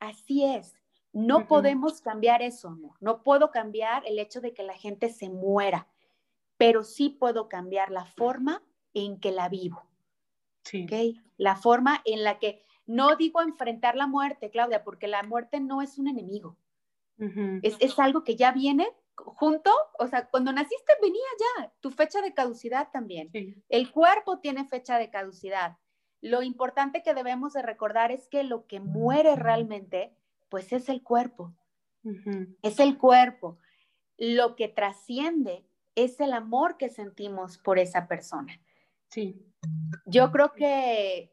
[0.00, 0.74] Así es.
[1.12, 2.96] No podemos cambiar eso, no.
[2.98, 5.86] No puedo cambiar el hecho de que la gente se muera,
[6.56, 8.60] pero sí puedo cambiar la forma
[8.92, 9.86] en que la vivo.
[10.64, 11.22] Sí.
[11.36, 15.80] La forma en la que, no digo enfrentar la muerte, Claudia, porque la muerte no
[15.80, 16.56] es un enemigo.
[17.62, 18.88] es, es, algo que ya viene
[19.24, 21.22] junto, o sea, cuando naciste venía
[21.58, 23.30] ya tu fecha de caducidad también.
[23.68, 25.76] El cuerpo tiene fecha de caducidad.
[26.20, 30.14] Lo importante que debemos de recordar es que lo que muere realmente,
[30.48, 31.54] pues es el cuerpo.
[32.62, 33.58] Es el cuerpo.
[34.16, 38.60] Lo que trasciende es el amor que sentimos por esa persona.
[39.08, 39.42] Sí.
[40.06, 41.32] Yo creo que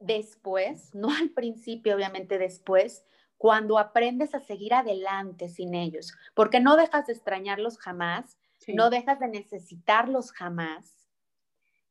[0.00, 3.04] después, no al principio, obviamente después,
[3.38, 9.20] cuando aprendes a seguir adelante sin ellos, porque no dejas de extrañarlos jamás, no dejas
[9.20, 11.08] de necesitarlos jamás.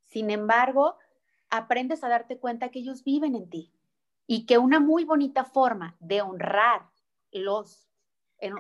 [0.04, 0.98] Sin embargo,
[1.50, 3.74] aprendes a darte cuenta que ellos viven en ti
[4.28, 7.88] y que una muy bonita forma de honrarlos,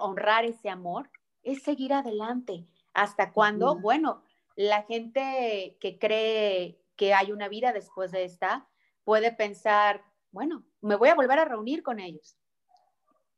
[0.01, 1.11] honrar ese amor,
[1.43, 2.65] es seguir adelante.
[2.93, 4.23] ¿Hasta cuando, Bueno,
[4.55, 8.67] la gente que cree que hay una vida después de esta
[9.03, 12.37] puede pensar, bueno, me voy a volver a reunir con ellos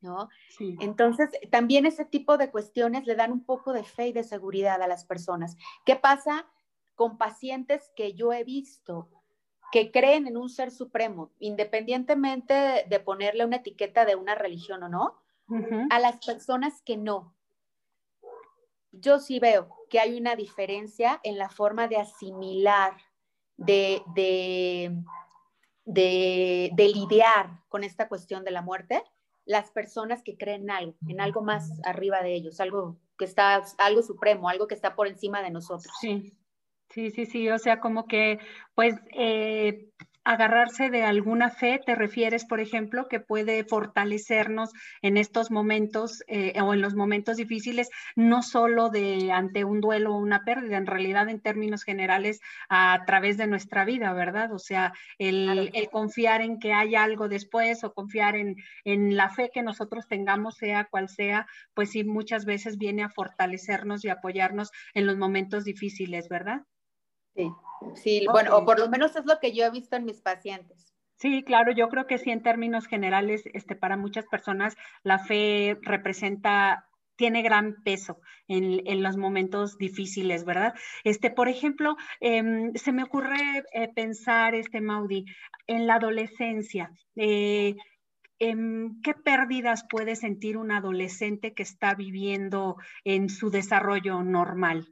[0.01, 0.29] ¿no?
[0.59, 4.81] Entonces, también ese tipo de cuestiones le dan un poco de fe y de seguridad
[4.81, 5.57] a las personas.
[5.85, 6.47] ¿Qué pasa
[6.95, 9.09] con pacientes que yo he visto
[9.71, 14.89] que creen en un ser supremo, independientemente de ponerle una etiqueta de una religión o
[14.89, 15.21] no,
[15.89, 17.35] a las personas que no?
[18.91, 22.97] Yo sí veo que hay una diferencia en la forma de asimilar,
[23.57, 25.03] de, de,
[25.85, 29.03] de, de lidiar con esta cuestión de la muerte
[29.49, 33.63] las personas que creen en algo, en algo más arriba de ellos, algo que está,
[33.79, 35.91] algo supremo, algo que está por encima de nosotros.
[35.99, 36.37] Sí.
[36.91, 38.39] Sí, sí, sí, o sea, como que
[38.73, 39.91] pues eh,
[40.29, 44.69] agarrarse de alguna fe, te refieres, por ejemplo, que puede fortalecernos
[45.01, 50.13] en estos momentos eh, o en los momentos difíciles, no solo de ante un duelo
[50.13, 54.53] o una pérdida, en realidad en términos generales a través de nuestra vida, ¿verdad?
[54.53, 59.49] O sea, el, confiar en que hay algo después o confiar en, en la fe
[59.51, 64.69] que nosotros tengamos, sea cual sea, pues sí, muchas veces viene a fortalecernos y apoyarnos
[64.93, 66.61] en los momentos difíciles, ¿verdad?
[67.39, 67.51] Sí,
[67.95, 70.93] sí, bueno, o por lo menos es lo que yo he visto en mis pacientes.
[71.15, 75.77] Sí, claro, yo creo que sí, en términos generales, este, para muchas personas la fe
[75.81, 80.73] representa tiene gran peso en, los momentos difíciles, ¿verdad?
[81.03, 85.25] Este, por ejemplo, em, se me ocurre eh, pensar, este Maudi,
[85.67, 86.91] en la adolescencia.
[87.17, 87.75] Eh,
[88.39, 94.87] em, ¿Qué pérdidas puede sentir un adolescente que está viviendo en su desarrollo normal?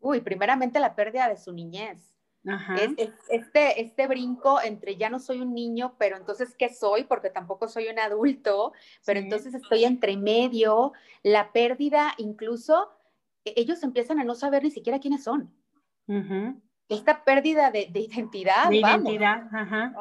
[0.00, 2.16] Uy, primeramente la pérdida de su niñez.
[3.28, 7.04] este, este brinco entre ya no soy un niño, pero entonces, ¿qué soy?
[7.04, 8.72] Porque tampoco soy un adulto,
[9.04, 12.90] pero entonces estoy entre medio, la pérdida, incluso
[13.44, 15.52] e, ellos empiezan a no saber ni siquiera quiénes son.
[16.88, 18.68] Esta pérdida de, identidad.
[18.68, 19.92] De identidad, ajá.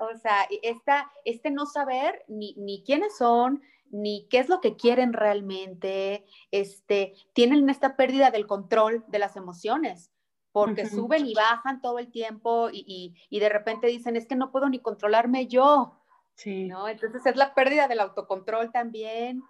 [0.00, 3.62] O sea, esta, este no saber ni, ni quiénes son,
[3.92, 9.36] ni qué es lo que quieren realmente, este, tienen esta pérdida del control de las
[9.36, 10.10] emociones,
[10.50, 14.68] porque suben y bajan todo el tiempo y, de repente dicen, es que no puedo
[14.68, 15.98] ni controlarme yo.
[16.34, 16.64] Sí.
[16.64, 16.88] ¿no?
[16.88, 19.42] Entonces es la pérdida del autocontrol también,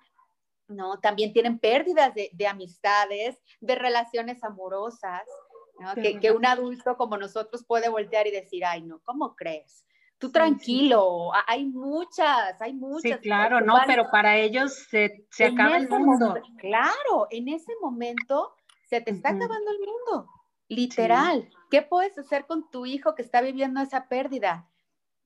[0.67, 0.99] ¿no?
[0.99, 5.23] También tienen pérdidas de, amistades, de relaciones amorosas,
[5.79, 5.95] ¿no?
[5.95, 9.87] Que, que, un adulto como nosotros puede voltear y decir, ay, no, ¿cómo crees?
[10.23, 13.19] Tú tranquilo, hay muchas, hay muchas.
[13.21, 16.37] Sí, claro, no, pero para ellos se, se acaba el mundo.
[16.59, 18.55] claro, en ese momento
[18.85, 20.29] se te está acabando el mundo,
[20.69, 21.51] literal.
[21.73, 24.71] ¿Qué puedes hacer con tu hijo que está viviendo esa pérdida?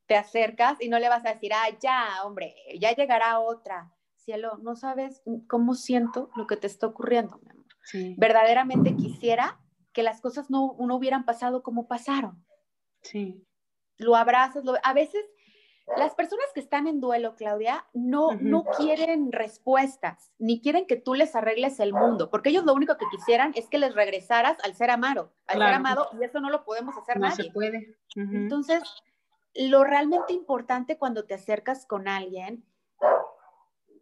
[0.07, 3.93] Te acercas y no le vas a decir, ah, ya, hombre, ya llegará otra.
[4.15, 7.67] Cielo, no sabes cómo siento lo que te está ocurriendo, mi amor.
[8.17, 9.61] Verdaderamente quisiera
[9.93, 12.43] que las cosas no, no hubieran pasado como pasaron.
[13.03, 13.47] Sí
[13.99, 15.25] lo abrazas, a veces
[15.97, 21.15] las personas que están en duelo, Claudia, no, no quieren respuestas, ni quieren que tú
[21.15, 24.75] les arregles el mundo, porque ellos lo único que quisieran es que les regresaras al
[24.75, 27.45] ser amado, al ser amado, y eso no lo podemos hacer no nadie.
[27.45, 27.97] Se puede.
[28.17, 28.83] Entonces,
[29.55, 32.65] lo realmente importante cuando te acercas con alguien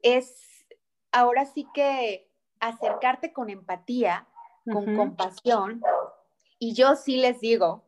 [0.02, 0.66] es
[1.12, 2.30] ahora sí que
[2.60, 4.26] acercarte con empatía,
[4.72, 5.82] con compasión,
[6.58, 7.84] y yo sí les digo,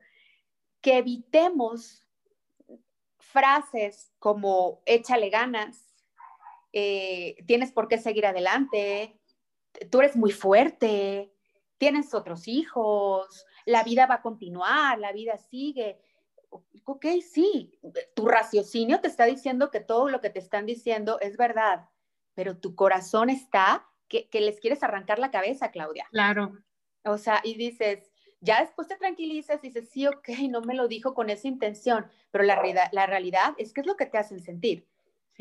[0.86, 2.06] que evitemos
[3.18, 5.92] frases como échale ganas,
[6.72, 9.18] eh, tienes por qué seguir adelante,
[9.90, 11.34] tú eres muy fuerte,
[11.76, 15.98] tienes otros hijos, la vida va a continuar, la vida sigue.
[16.84, 17.76] Ok, sí,
[18.14, 21.88] tu raciocinio te está diciendo que todo lo que te están diciendo es verdad,
[22.34, 26.06] pero tu corazón está que, que les quieres arrancar la cabeza, Claudia.
[26.12, 26.56] Claro.
[27.04, 30.88] O sea, y dices, ya después te tranquilizas y dices, sí, ok, no me lo
[30.88, 34.18] dijo con esa intención, pero la, realidad, la realidad es que es lo que te
[34.18, 34.86] hacen sentir.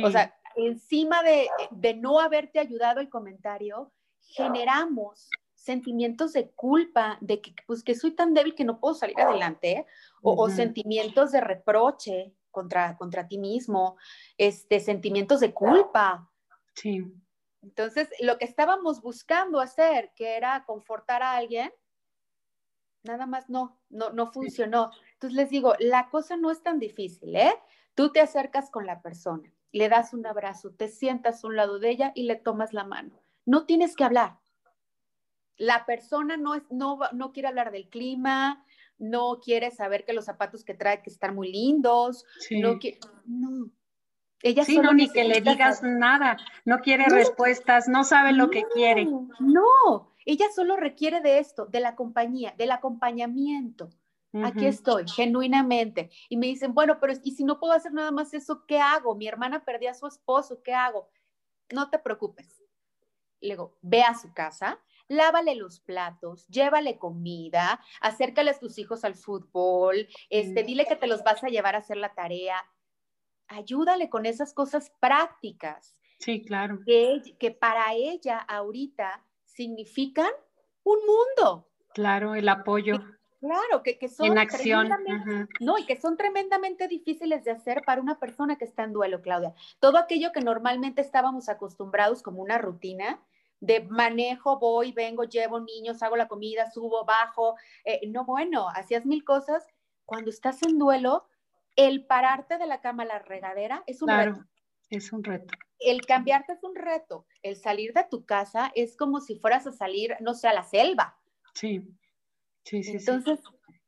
[0.03, 7.41] O sea, encima de, de no haberte ayudado el comentario, generamos sentimientos de culpa, de
[7.41, 9.85] que, pues, que soy tan débil que no puedo salir adelante,
[10.21, 13.97] o, o, sentimientos de reproche contra, contra ti mismo,
[14.37, 16.29] este, sentimientos de culpa.
[16.73, 17.03] Sí.
[17.63, 21.71] Entonces, lo que estábamos buscando hacer, que era confortar a alguien,
[23.05, 24.91] nada más no, no, no funcionó.
[25.13, 27.53] Entonces les digo, la cosa no es tan difícil, ¿eh?
[27.93, 31.79] Tú te acercas con la persona, le das un abrazo, te sientas a un lado
[31.79, 33.21] de ella y le tomas la mano.
[33.45, 34.39] No tienes que hablar.
[35.57, 38.65] La persona no, es, no, no quiere hablar del clima,
[38.97, 43.69] no quiere saber que los zapatos que trae que están muy lindos, no quiere, no.
[44.41, 48.63] Ella sí, no, ni que le digas nada, no quiere respuestas, no sabe lo que
[48.73, 49.05] quiere.
[49.39, 53.89] No, ella solo requiere de esto, de la compañía, del acompañamiento.
[54.43, 56.09] Aquí estoy, genuinamente.
[56.27, 59.15] Y me dicen, bueno, pero ¿y si no puedo hacer nada más eso, qué hago?
[59.15, 61.09] Mi hermana perdió a su esposo, ¿qué hago?
[61.71, 62.61] No te preocupes.
[63.39, 69.05] Le digo, ve a su casa, lávale los platos, llévale comida, acércale a tus hijos
[69.05, 72.57] al fútbol, este, dile que te los vas a llevar a hacer la tarea.
[73.47, 75.95] Ayúdale con esas cosas prácticas.
[76.19, 76.79] Sí, claro.
[76.85, 79.23] Que, que para ella ahorita
[79.55, 80.29] significan
[80.83, 81.67] un mundo.
[81.93, 82.99] Claro, el apoyo.
[83.39, 84.89] Claro, que, que son en acción.
[85.59, 89.21] No, y que son tremendamente difíciles de hacer para una persona que está en duelo,
[89.21, 89.53] Claudia.
[89.79, 93.19] Todo aquello que normalmente estábamos acostumbrados como una rutina,
[93.61, 97.55] de manejo, voy, vengo, llevo niños, hago la comida, subo, bajo.
[97.83, 99.65] Eh, no, bueno, hacías mil cosas.
[100.05, 101.27] Cuando estás en duelo,
[101.75, 104.45] el pararte de la cama a la regadera es un reto.
[104.89, 105.53] Es un reto.
[105.79, 107.25] El cambiarte es un reto.
[107.41, 110.63] El salir de tu casa es como si fueras a salir, no sé, a la
[110.63, 111.17] selva.
[111.53, 111.87] Sí,
[112.63, 112.91] sí, sí.
[112.91, 113.39] Entonces,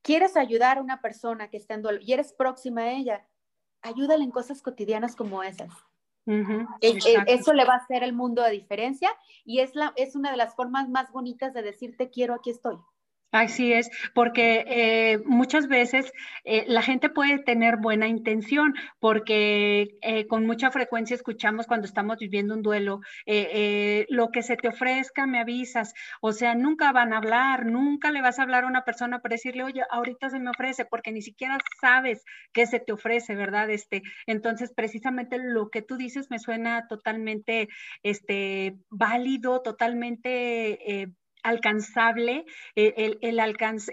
[0.02, 3.28] quieres ayudar a una persona que está en duelo y eres próxima a ella,
[3.82, 5.72] ayúdale en cosas cotidianas como esas.
[6.26, 9.10] eso le va a hacer el mundo de diferencia
[9.46, 12.78] y es, la, es una de las formas más bonitas de decirte quiero, aquí estoy.
[13.34, 16.14] Así es, porque eh, muchas veces
[16.46, 22.18] eh, la gente puede tener buena intención, porque eh, con mucha frecuencia escuchamos cuando estamos
[22.20, 23.02] viviendo un duelo,
[24.10, 28.22] lo que se te ofrezca, me avisas, o sea, nunca van a hablar, nunca le
[28.22, 31.22] vas a hablar a una persona para decirle, oye, ahorita se me ofrece, porque ni
[31.22, 32.24] siquiera sabes
[32.54, 33.70] qué se te ofrece, ¿verdad?
[33.70, 37.68] Este, entonces, precisamente lo que tú dices me suena totalmente
[38.04, 41.10] este, válido, totalmente
[41.44, 43.40] alcanzable, eh, el, el,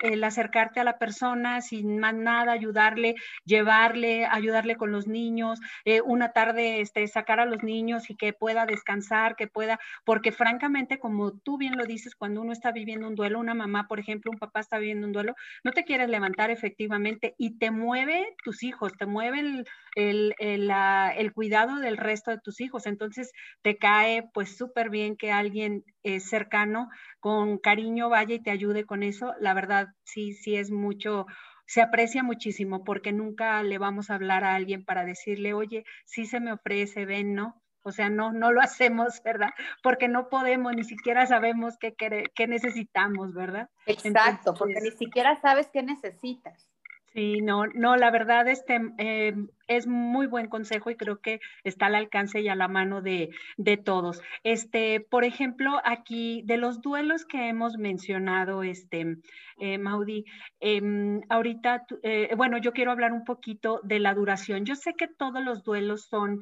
[0.02, 3.14] el, acercarte a la persona sin más nada, ayudarle,
[3.44, 8.32] llevarle, ayudarle con los niños, eh, una tarde este, sacar a los niños y que
[8.32, 13.06] pueda descansar, que pueda, porque francamente, como tú bien lo dices, cuando uno está viviendo
[13.08, 16.08] un duelo, una mamá, por ejemplo, un papá está viviendo un duelo, no te quieres
[16.08, 19.64] levantar efectivamente y te mueve tus hijos, te mueve
[19.94, 22.86] el, el, cuidado del resto de tus hijos.
[22.86, 23.32] Entonces
[23.62, 26.88] te cae pues súper bien que alguien eh, cercano
[27.20, 29.34] con cariño vaya y te ayude con eso.
[29.40, 31.26] La verdad, sí, sí es mucho,
[31.66, 36.26] se aprecia muchísimo porque nunca le vamos a hablar a alguien para decirle, oye, sí
[36.26, 37.62] se me ofrece, ven, ¿no?
[37.82, 39.50] O sea, no, no lo hacemos, ¿verdad?
[39.82, 43.68] Porque no podemos, ni siquiera sabemos qué, qué, necesitamos, ¿verdad?
[43.86, 46.73] Exacto, porque ni siquiera sabes qué necesitas.
[47.14, 49.34] Sí, no, no, la verdad este, eh,
[49.68, 53.30] es muy buen consejo y creo que está al alcance y a la mano de,
[53.56, 54.20] de, todos.
[54.42, 59.18] Este, por ejemplo, aquí de los duelos que hemos mencionado, este,
[59.58, 60.24] eh, Maudi,
[60.58, 64.64] em, ahorita, eh, bueno, yo quiero hablar un poquito de la duración.
[64.64, 66.40] Yo sé que todos los duelos son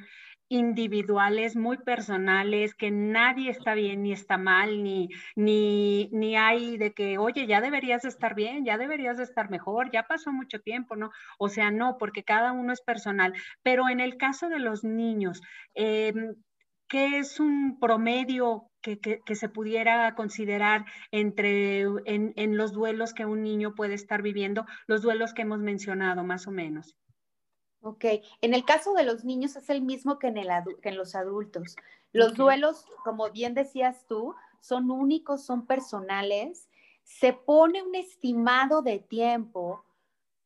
[0.48, 6.92] individuales, muy personales, que nadie está bien ni está mal, ni, ni, ni hay de
[6.92, 11.10] que, oye, ya deberías estar bien, ya deberías estar mejor, ya pasó mucho tiempo, ¿no?
[11.38, 13.32] O sea, no, porque cada uno es personal.
[13.62, 15.40] Pero en el caso de los niños,
[15.74, 16.34] em,
[16.88, 23.24] ¿qué es un promedio que, que, se pudiera considerar entre en, en los duelos que
[23.26, 26.96] un niño puede estar viviendo, los duelos que hemos mencionado, más o menos?
[27.84, 28.04] Ok,
[28.40, 30.48] en el caso de los niños es el mismo que en, el
[30.80, 31.74] que en los adultos.
[32.12, 36.68] Los duelos, como bien decías tú, son únicos, son personales.
[37.02, 39.84] Se pone un estimado de tiempo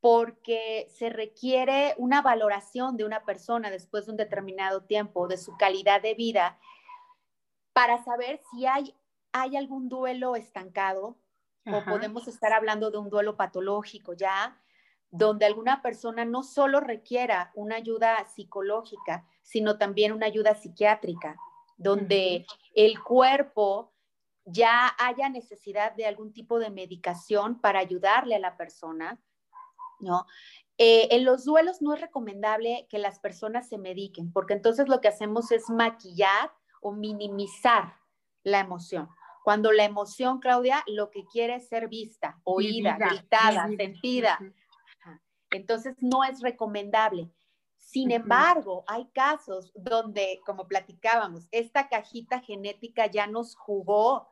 [0.01, 5.57] porque se requiere una valoración de una persona después de un determinado tiempo, de su
[5.59, 6.59] calidad de vida,
[7.74, 8.95] para saber si hay,
[9.32, 11.18] hay algún duelo estancado
[11.66, 14.57] o podemos estar hablando de un duelo patológico ya
[15.17, 21.37] donde alguna persona no solo requiera una ayuda psicológica, sino también una ayuda psiquiátrica,
[21.77, 23.93] donde el cuerpo
[24.45, 29.21] ya haya necesidad de algún tipo de medicación para ayudarle a la persona,
[30.01, 30.27] ¿no?
[30.79, 35.01] Eh, en los duelos no es recomendable que las personas se mediquen, porque entonces lo
[35.01, 37.97] que hacemos es maquillar o minimizar
[38.43, 39.09] la emoción.
[39.43, 44.39] Cuando la emoción, Claudia, lo que quiere es ser vista, oída, gritada, sentida.
[45.57, 47.31] Entonces, no es recomendable.
[47.77, 54.29] Sin embargo, hay casos donde, como platicábamos, esta cajita genética ya nos jugó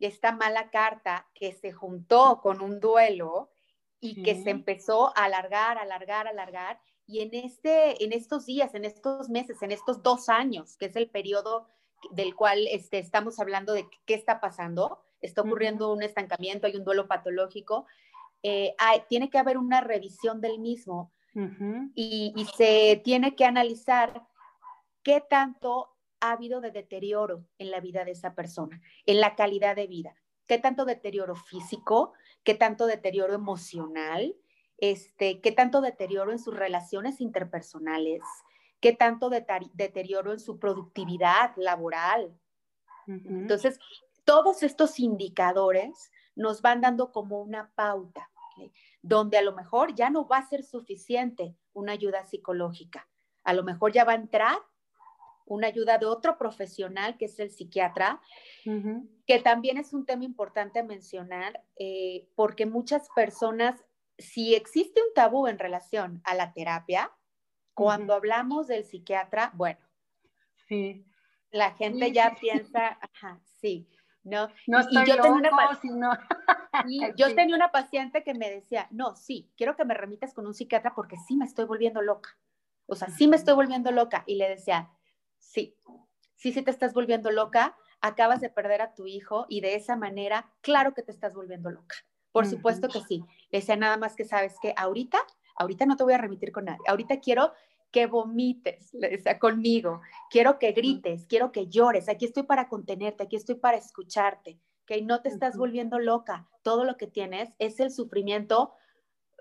[0.00, 3.50] esta mala carta que se juntó con un duelo
[4.00, 6.80] y que se empezó a alargar, alargar, alargar.
[7.06, 10.96] Y en, este, en estos días, en estos meses, en estos dos años, que es
[10.96, 11.68] el periodo
[12.10, 16.84] del cual este, estamos hablando de qué está pasando, está ocurriendo un estancamiento, hay un
[16.84, 17.86] duelo patológico,
[18.42, 18.74] eh,
[19.08, 21.12] tiene que haber una revisión del mismo
[21.94, 24.26] y, se tiene que analizar
[25.02, 29.76] qué tanto ha habido de deterioro en la vida de esa persona, en la calidad
[29.76, 30.14] de vida,
[30.46, 34.34] qué tanto deterioro físico, qué tanto deterioro emocional,
[34.78, 38.22] este, qué tanto deterioro en sus relaciones interpersonales,
[38.80, 42.34] qué tanto deterioro en su productividad laboral.
[43.06, 43.78] Entonces,
[44.24, 48.30] todos estos indicadores nos van dando como una pauta
[49.02, 53.08] donde a lo mejor ya no va a ser suficiente una ayuda psicológica.
[53.44, 54.58] A lo mejor ya va a entrar
[55.46, 58.20] una ayuda de otro profesional, que es el psiquiatra,
[58.64, 63.84] que también es un tema importante mencionar, eh, porque muchas personas,
[64.18, 67.12] si existe un tabú en relación a la terapia,
[67.74, 69.80] cuando hablamos del psiquiatra, bueno.
[70.68, 71.04] Sí.
[71.52, 73.88] la gente ya piensa, ajá, sí,
[74.26, 74.48] ¿no?
[74.66, 76.10] No estoy y yo tenía una sino...
[77.16, 80.54] yo tenía una paciente que me decía, no, sí, quiero que me remitas con un
[80.54, 82.36] psiquiatra porque sí me estoy volviendo loca.
[82.86, 84.24] O sea, sí me estoy volviendo loca.
[84.26, 84.90] Y le decía,
[85.38, 85.76] sí,
[86.34, 89.96] sí, sí te estás volviendo loca, acabas de perder a tu hijo y de esa
[89.96, 91.96] manera, claro que te estás volviendo loca.
[92.32, 93.24] Por supuesto que sí.
[93.50, 95.18] Le decía nada más que sabes que ahorita,
[95.54, 96.82] ahorita no te voy a remitir con nadie.
[96.86, 97.52] Ahorita quiero
[97.90, 100.00] que vomites, le decía conmigo.
[100.30, 102.08] Quiero que grites, quiero que llores.
[102.08, 104.58] Aquí estoy para contenerte, aquí estoy para escucharte.
[104.84, 106.48] Que no te estás volviendo loca.
[106.62, 108.74] Todo lo que tienes es el sufrimiento,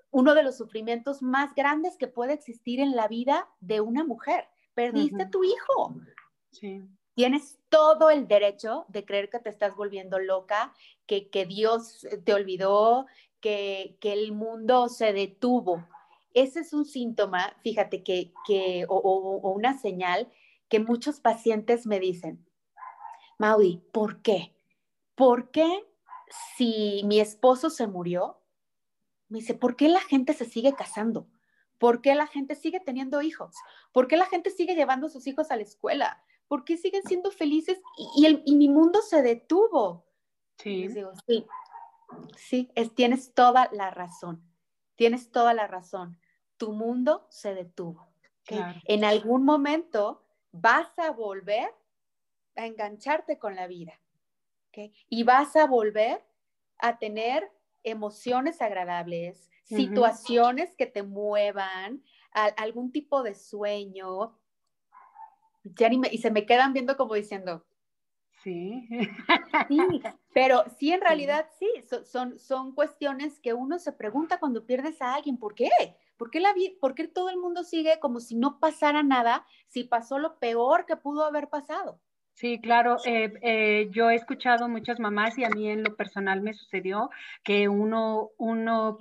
[0.10, 4.48] uno de los sufrimientos más grandes que puede existir en la vida de una mujer.
[4.74, 5.96] Perdiste a tu hijo.
[6.52, 6.82] Sí.
[7.14, 10.74] Tienes todo el derecho de creer que te estás volviendo loca,
[11.06, 13.06] que, que Dios te olvidó,
[13.40, 15.86] que, que el mundo se detuvo
[16.36, 19.00] ese es un síntoma, fíjate, que, que o,
[19.56, 20.30] una señal
[20.68, 22.46] que muchos pacientes me dicen,
[23.40, 24.54] Maui, ¿por qué?
[25.16, 25.88] ¿Por qué
[26.58, 28.42] si mi esposo se murió?
[29.30, 31.28] Me dice, ¿por qué la gente se sigue casando?
[31.80, 33.56] ¿Por qué la gente sigue teniendo hijos?
[33.94, 36.22] ¿Por qué la gente sigue llevando a sus hijos a la escuela?
[36.50, 37.82] ¿Por qué siguen siendo felices
[38.18, 40.06] y, el, y mi mundo se detuvo?
[40.58, 40.90] Sí.
[40.90, 41.46] digo, sí,
[42.36, 44.44] sí, es, tienes toda la razón.
[44.96, 46.18] Tienes toda la razón
[46.58, 48.08] tu mundo se detuvo.
[48.86, 51.70] En algún momento vas a volver
[52.56, 54.00] a engancharte con la vida.
[55.10, 56.24] Y vas a volver
[56.78, 57.50] a tener
[57.84, 64.38] emociones agradables, situaciones que te muevan, algún tipo de sueño.
[66.12, 67.66] y se me quedan viendo como diciendo,
[68.44, 68.88] Sí.
[69.68, 70.02] sí,
[70.34, 71.68] pero sí, en realidad sí,
[72.06, 75.70] son, son cuestiones que uno se pregunta cuando pierdes a alguien, ¿por qué?
[76.18, 79.84] ¿Por qué, la ¿Por qué todo el mundo sigue como si no pasara nada si
[79.84, 82.00] pasó lo peor que pudo haber pasado?
[82.34, 82.98] Sí, claro.
[83.06, 87.10] Eh, eh, yo he escuchado muchas mamás y a mí en lo personal me sucedió
[87.44, 88.98] que uno, uno,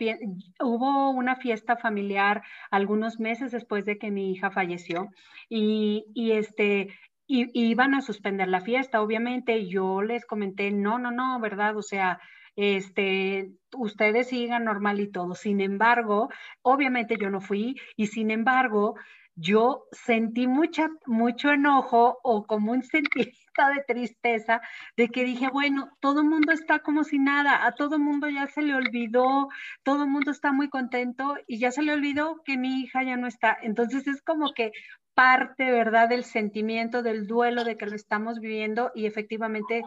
[0.60, 5.08] hubo una fiesta familiar algunos meses después de que mi hija falleció
[5.48, 6.94] y este,
[7.26, 9.66] y, iban a suspender la fiesta, obviamente.
[9.66, 11.76] Yo les comenté, no, no, no, ¿verdad?
[11.76, 12.20] O sea,
[12.56, 15.34] este, ustedes sigan normal y todo.
[15.34, 16.28] Sin embargo,
[16.62, 18.94] obviamente yo no fui y sin embargo,
[19.36, 23.34] yo sentí mucha, mucho enojo o como un sentimiento
[23.74, 24.60] de tristeza
[24.96, 28.62] de que dije, bueno, todo mundo está como si nada, a todo mundo ya se
[28.62, 29.48] le olvidó,
[29.82, 33.16] todo el mundo está muy contento y ya se le olvidó que mi hija ya
[33.16, 33.56] no está.
[33.62, 34.72] Entonces es como que
[35.14, 39.82] parte, ¿verdad?, del sentimiento, del duelo de que lo estamos viviendo y efectivamente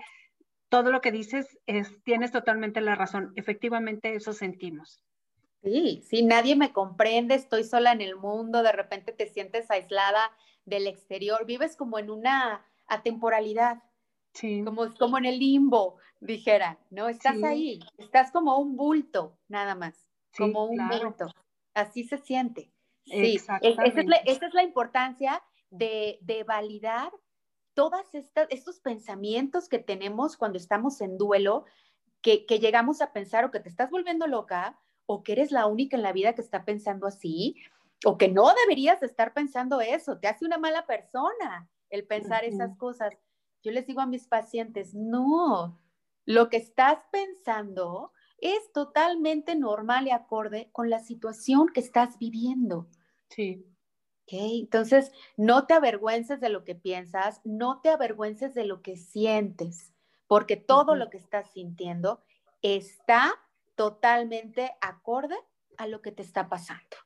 [0.70, 5.04] todo lo que dices es, tienes totalmente la razón, efectivamente eso sentimos.
[5.64, 10.32] Sí, sí, nadie me comprende, estoy sola en el mundo, de repente te sientes aislada
[10.66, 13.84] del exterior, vives como en una atemporalidad,
[14.34, 14.64] sí.
[14.64, 17.10] como, como en el limbo, dijera, ¿no?
[17.10, 20.08] Estás ahí, estás como un bulto, nada más,
[20.38, 21.28] como un bulto,
[21.74, 22.72] así se siente.
[23.06, 27.12] Sí, esa es, la, importancia de, validar
[27.78, 28.08] todos
[28.50, 31.66] estos pensamientos que tenemos cuando estamos en duelo,
[32.24, 35.96] que, llegamos a pensar o que te estás volviendo loca, o que eres la única
[35.96, 37.56] en la vida que está pensando así,
[38.04, 42.76] o que no deberías estar pensando eso, te hace una mala persona el pensar esas
[42.78, 43.14] cosas.
[43.62, 45.80] Yo les digo a mis pacientes, no,
[46.26, 52.88] lo que estás pensando es totalmente normal y acorde con la situación que estás viviendo.
[53.30, 53.68] Sí.
[54.30, 59.94] Entonces, no te avergüences de lo que piensas, no te avergüences de lo que sientes,
[60.28, 62.22] porque todo lo que estás sintiendo
[62.62, 63.34] está
[63.76, 65.36] totalmente acorde
[65.78, 66.98] a lo que te está pasando.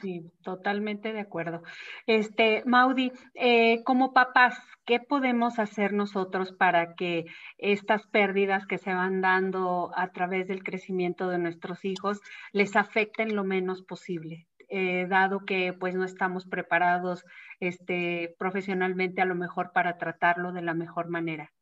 [0.00, 1.62] Sí, totalmente de acuerdo.
[2.06, 7.24] Este, Maudi, eh, como papás, ¿qué podemos hacer nosotros para que
[7.56, 12.20] estas pérdidas que se van dando a través del crecimiento de nuestros hijos
[12.52, 14.46] les afecten lo menos posible?
[14.68, 17.24] Eh, dado que pues no estamos preparados
[17.60, 21.52] este, profesionalmente a lo mejor para tratarlo de la mejor manera.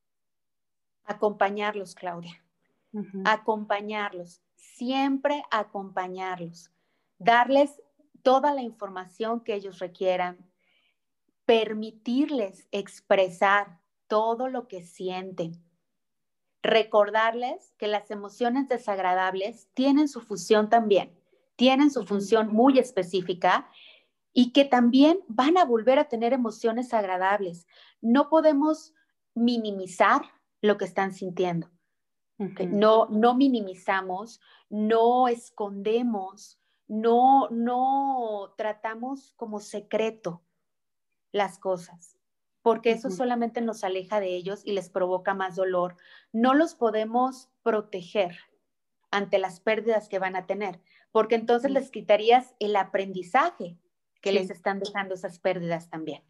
[1.04, 2.42] Acompañarlos, Claudia.
[3.24, 6.70] Acompañarlos, siempre acompañarlos,
[7.18, 7.82] darles
[8.22, 10.38] toda la información que ellos requieran,
[11.44, 15.60] permitirles expresar todo lo que sienten,
[16.62, 21.12] recordarles que las emociones desagradables tienen su función también
[21.56, 23.68] tienen su función muy específica
[24.32, 27.66] y que también van a volver a tener emociones agradables.
[28.00, 28.92] No podemos
[29.34, 30.22] minimizar
[30.60, 31.70] lo que están sintiendo.
[32.38, 40.42] No, no minimizamos, no escondemos, no, no tratamos como secreto
[41.30, 42.18] las cosas.
[42.64, 45.96] porque eso solamente nos aleja de ellos y les provoca más dolor.
[46.32, 48.38] No los podemos proteger
[49.10, 50.80] ante las pérdidas que van a tener,
[51.14, 53.78] porque entonces les quitarías el aprendizaje
[54.20, 56.24] que les están dejando esas pérdidas también.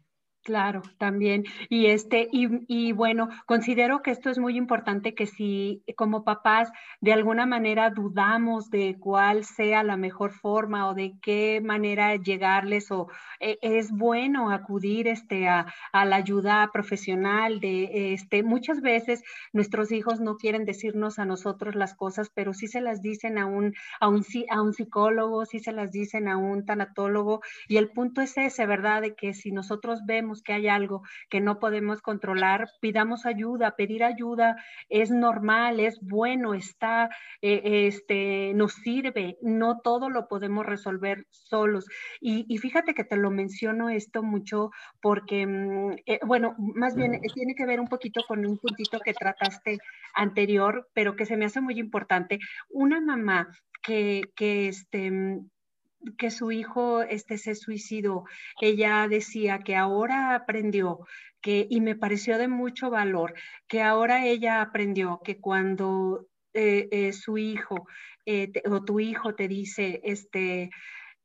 [0.45, 1.43] Claro, también.
[1.69, 6.71] Y este, y, y, bueno, considero que esto es muy importante que si como papás
[7.01, 12.91] de alguna manera dudamos de cuál sea la mejor forma o de qué manera llegarles,
[12.91, 13.07] o
[13.39, 19.91] e, es bueno acudir este a, a, la ayuda profesional de este, muchas veces nuestros
[19.91, 23.73] hijos no quieren decirnos a nosotros las cosas, pero sí se las dicen a un,
[23.99, 28.21] a un, a un psicólogo, sí se las dicen a un tanatólogo, y el punto
[28.21, 29.01] es ese, ¿verdad?
[29.01, 34.03] De que si nosotros vemos que hay algo que no podemos controlar, pidamos ayuda, pedir
[34.03, 34.55] ayuda
[34.89, 37.09] es normal, es bueno, está,
[37.41, 41.85] eh, este, nos sirve, no todo lo podemos resolver solos.
[42.19, 44.71] Y, fíjate que te lo menciono esto mucho
[45.01, 49.13] porque, mm, eh, bueno, más bien tiene que ver un poquito con un puntito que
[49.13, 49.77] trataste
[50.13, 52.39] anterior, pero que se me hace muy importante.
[52.69, 53.49] Una mamá
[53.81, 55.11] que, que este,
[56.17, 58.25] que su hijo este, se suicidó,
[58.61, 60.99] ella decía que ahora aprendió
[61.41, 63.33] que, y me pareció de mucho valor,
[63.67, 67.87] que ahora ella aprendió que cuando eh, eh, su hijo
[68.25, 70.69] eh, o tu hijo te dice, este,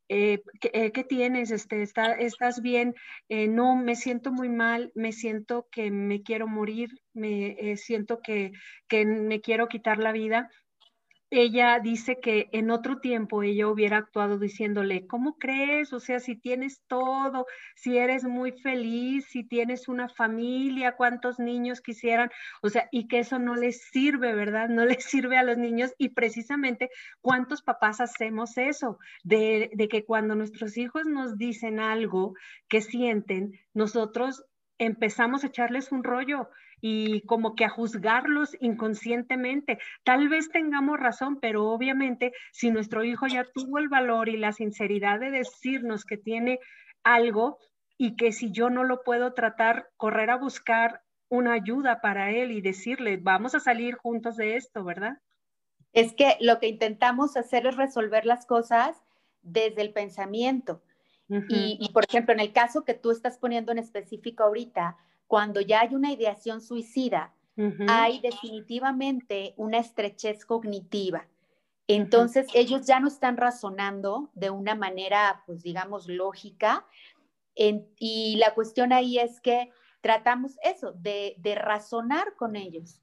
[0.08, 1.52] ¿qué, tienes?
[1.52, 2.94] Este, ¿Estás bien?
[3.28, 8.52] no, me siento muy mal, me siento que me quiero morir, me siento que,
[8.88, 10.50] que me quiero quitar la vida
[11.30, 15.92] ella dice que en otro tiempo ella hubiera actuado diciéndole, ¿cómo crees?
[15.92, 21.80] O sea, si tienes todo, si eres muy feliz, si tienes una familia, cuántos niños
[21.80, 22.30] quisieran,
[22.62, 24.68] o sea, y que eso no les sirve, ¿verdad?
[24.68, 30.04] No les sirve a los niños y precisamente cuántos papás hacemos eso, de, de que
[30.04, 32.34] cuando nuestros hijos nos dicen algo
[32.68, 34.44] que sienten, nosotros
[34.78, 36.48] empezamos a echarles un rollo
[36.80, 39.78] y como que a juzgarlos inconscientemente.
[40.04, 44.52] Tal vez tengamos razón, pero obviamente si nuestro hijo ya tuvo el valor y la
[44.52, 46.58] sinceridad de decirnos que tiene
[47.02, 47.58] algo
[47.98, 52.50] y que si yo no lo puedo tratar, correr a buscar una ayuda para él
[52.50, 55.18] y decirle, vamos a salir juntos de esto, ¿verdad?
[55.92, 58.96] Es que lo que intentamos hacer es resolver las cosas
[59.42, 60.82] desde el pensamiento.
[61.48, 64.96] y, y, por ejemplo, en el caso que tú estás poniendo en específico ahorita,
[65.30, 67.32] cuando ya hay una ideación suicida,
[67.86, 71.28] hay definitivamente una estrechez cognitiva.
[71.86, 76.84] Entonces, ellos ya no están razonando de una manera, pues digamos, lógica.
[77.54, 79.70] y la cuestión ahí es que
[80.00, 83.00] tratamos eso, de, razonar con ellos,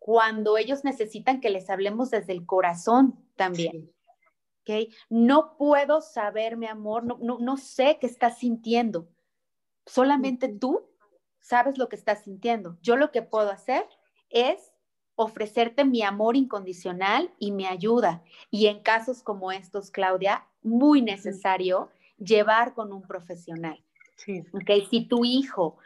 [0.00, 3.88] cuando ellos necesitan que les hablemos desde el corazón también.
[5.08, 9.08] No puedo saber, mi amor, no, no, no sé qué estás sintiendo.
[9.86, 10.87] Solamente tú
[11.48, 12.76] sabes lo que estás sintiendo.
[12.82, 13.86] Yo lo que puedo hacer
[14.28, 14.74] es
[15.16, 18.22] ofrecerte mi amor incondicional y mi ayuda.
[18.50, 21.88] Y en casos como estos, Claudia, muy necesario
[22.18, 23.82] llevar con un profesional.
[24.16, 24.44] Sí.
[24.52, 24.86] Okay?
[24.90, 25.78] Si tu hijo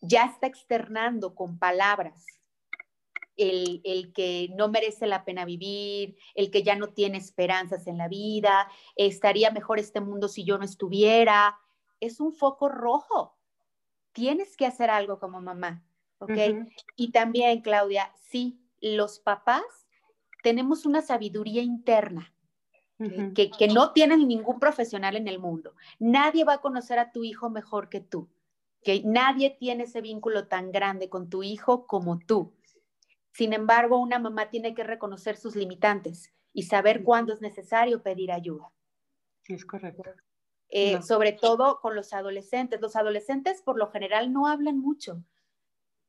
[0.00, 2.24] ya está externando con palabras
[3.36, 7.98] el, el, que no merece la pena vivir, el que ya no tiene esperanzas en
[7.98, 11.58] la vida, estaría mejor este mundo si yo no estuviera,
[12.00, 13.36] es un foco rojo
[14.20, 15.82] tienes que hacer algo como mamá,
[16.18, 16.66] ¿ok?
[16.94, 19.64] Y también, Claudia, sí, los papás
[20.42, 22.34] tenemos una sabiduría interna.
[23.34, 25.74] que, que, no tienen ningún profesional en el mundo.
[25.98, 28.28] Nadie va a conocer a tu hijo mejor que tú.
[28.82, 32.52] que Nadie tiene ese vínculo tan grande con tu hijo como tú.
[33.32, 38.32] Sin embargo, una mamá tiene que reconocer sus limitantes y saber cuándo es necesario pedir
[38.32, 38.70] ayuda.
[39.44, 40.02] Sí, es correcto.
[40.72, 42.80] Eh, sobre todo con los adolescentes.
[42.80, 45.24] Los adolescentes por lo general no hablan mucho.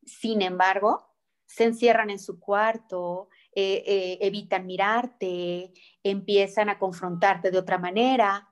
[0.06, 1.12] Sin embargo,
[1.46, 8.48] se encierran en su cuarto, eh, eh, evitan mirarte, empiezan a confrontarte de otra manera.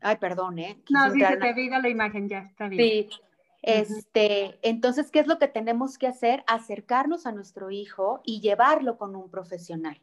[0.00, 0.82] Ay, perdón, ¿eh?
[0.88, 3.08] No, sí, se te la imagen, ya está bien.
[3.10, 3.20] Sí.
[3.62, 6.42] Este, Entonces, ¿qué es lo que tenemos que hacer?
[6.48, 10.00] Acercarnos a nuestro hijo y llevarlo con un profesional.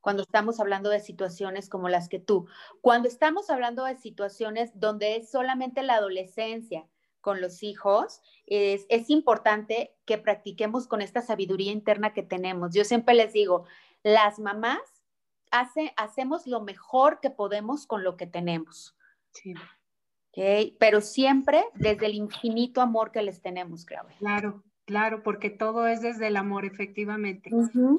[0.00, 2.48] Cuando estamos hablando de situaciones como las que tú,
[2.80, 6.86] cuando estamos hablando de situaciones donde es solamente la adolescencia
[7.20, 12.74] con los hijos, es, importante que practiquemos con esta sabiduría interna que tenemos.
[12.74, 13.66] Yo siempre les digo,
[14.02, 14.80] las mamás
[15.50, 18.96] hace, hacemos lo mejor que podemos con lo que tenemos.
[19.32, 19.54] Sí.
[20.78, 24.16] Pero siempre desde el infinito amor que les tenemos, Claudia.
[24.18, 27.50] Claro, Claro, porque todo es desde el amor, efectivamente.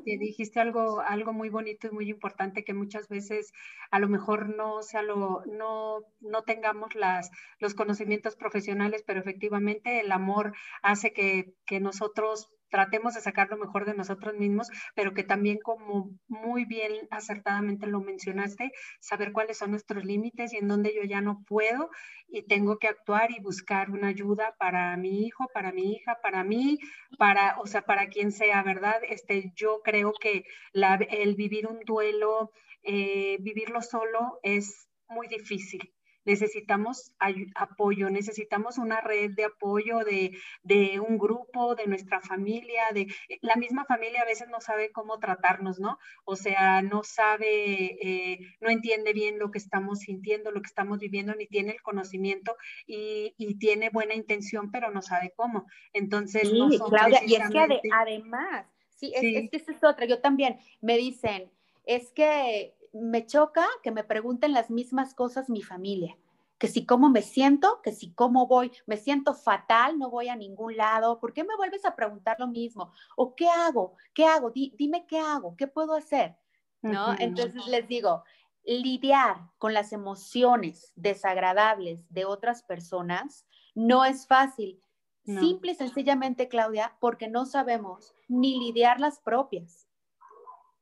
[0.06, 3.52] Te dijiste algo, algo muy bonito y muy importante que muchas veces
[3.92, 7.30] a lo mejor no sea lo, no, no tengamos las,
[7.60, 13.58] los conocimientos profesionales, pero efectivamente el amor hace que, que nosotros tratemos de sacar lo
[13.58, 19.58] mejor de nosotros mismos, pero que también como muy bien acertadamente lo mencionaste, saber cuáles
[19.58, 21.90] son nuestros límites y en dónde yo ya no puedo
[22.28, 26.44] y tengo que actuar y buscar una ayuda para mi hijo, para mi hija, para
[26.44, 26.80] mí,
[27.18, 29.00] para, o sea, para quien sea, ¿verdad?
[29.08, 30.44] Este, yo creo que
[30.74, 32.52] la, el vivir un duelo,
[32.84, 35.94] eh, vivirlo solo es muy difícil
[36.28, 37.14] necesitamos
[37.56, 43.08] apoyo, necesitamos una red de apoyo de, un grupo, de nuestra familia, de
[43.42, 45.98] la misma familia a veces no sabe cómo tratarnos, ¿no?
[46.26, 51.00] O sea, no sabe, eh, no entiende bien lo que estamos sintiendo, lo que estamos
[51.00, 55.66] viviendo, ni tiene el conocimiento y, tiene buena intención, pero no sabe cómo.
[55.94, 60.20] Entonces, sí, Claudia, y es que además, sí, es, es que esa es otra, yo
[60.20, 61.50] también me dicen,
[61.86, 66.18] es que me choca que me pregunten las mismas cosas mi familia,
[66.58, 70.36] que si cómo me siento, que si cómo voy, me siento fatal, no voy a
[70.36, 72.92] ningún lado, ¿por qué me vuelves a preguntar lo mismo?
[73.16, 73.96] ¿O qué hago?
[74.14, 74.52] ¿Qué hago?
[74.52, 76.36] dime qué hago, qué puedo hacer,
[76.82, 77.16] ¿no?
[77.20, 78.24] Entonces les digo,
[78.64, 84.82] lidiar con las emociones desagradables de otras personas no es fácil.
[85.24, 89.88] Simple y sencillamente, Claudia, porque no sabemos ni lidiar las propias.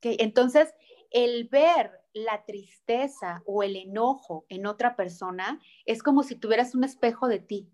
[0.01, 0.73] Entonces,
[1.15, 6.83] el ver la tristeza o el enojo en otra persona es como si tuvieras un
[6.83, 7.71] espejo de ti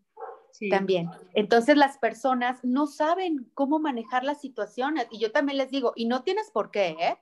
[0.70, 1.10] también.
[1.34, 6.06] Entonces las personas no saben cómo manejar las situaciones y yo también les digo, y
[6.06, 7.18] no tienes por qué, ¿eh?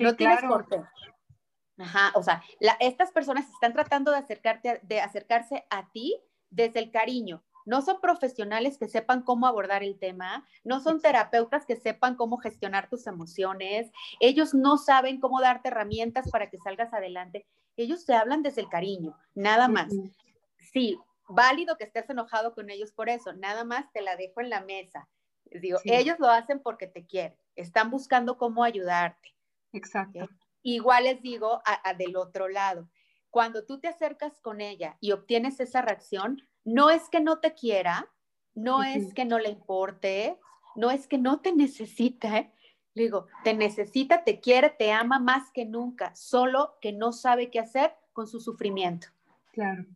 [0.00, 0.80] no tienes por qué.
[1.78, 2.42] Ajá, o sea,
[2.80, 8.00] estas personas están tratando de, acercarte, de acercarse a ti desde el cariño, no son
[8.00, 13.06] profesionales que sepan cómo abordar el tema, no son terapeutas que sepan cómo gestionar tus
[13.06, 13.90] emociones,
[14.20, 17.46] ellos no saben cómo darte herramientas para que salgas adelante,
[17.76, 19.92] ellos te hablan desde el cariño, nada más.
[20.72, 20.98] Sí,
[21.28, 24.60] válido que estés enojado con ellos por eso, nada más te la dejo en la
[24.60, 25.08] mesa.
[25.50, 29.34] digo, ellos lo hacen porque te quieren, están buscando cómo ayudarte.
[29.72, 30.28] Exacto.
[30.62, 31.62] Igual les digo
[31.96, 32.88] del otro lado,
[33.30, 37.54] cuando tú te acercas con ella y obtienes esa reacción, no es que no te
[37.54, 38.10] quiera,
[38.54, 40.38] no es que no le importe,
[40.76, 42.52] no es que no te necesite.
[42.94, 47.60] digo, te necesita, te quiere, te ama más que nunca, solo que no sabe qué
[47.60, 49.06] hacer con su sufrimiento.
[49.52, 49.86] Claro,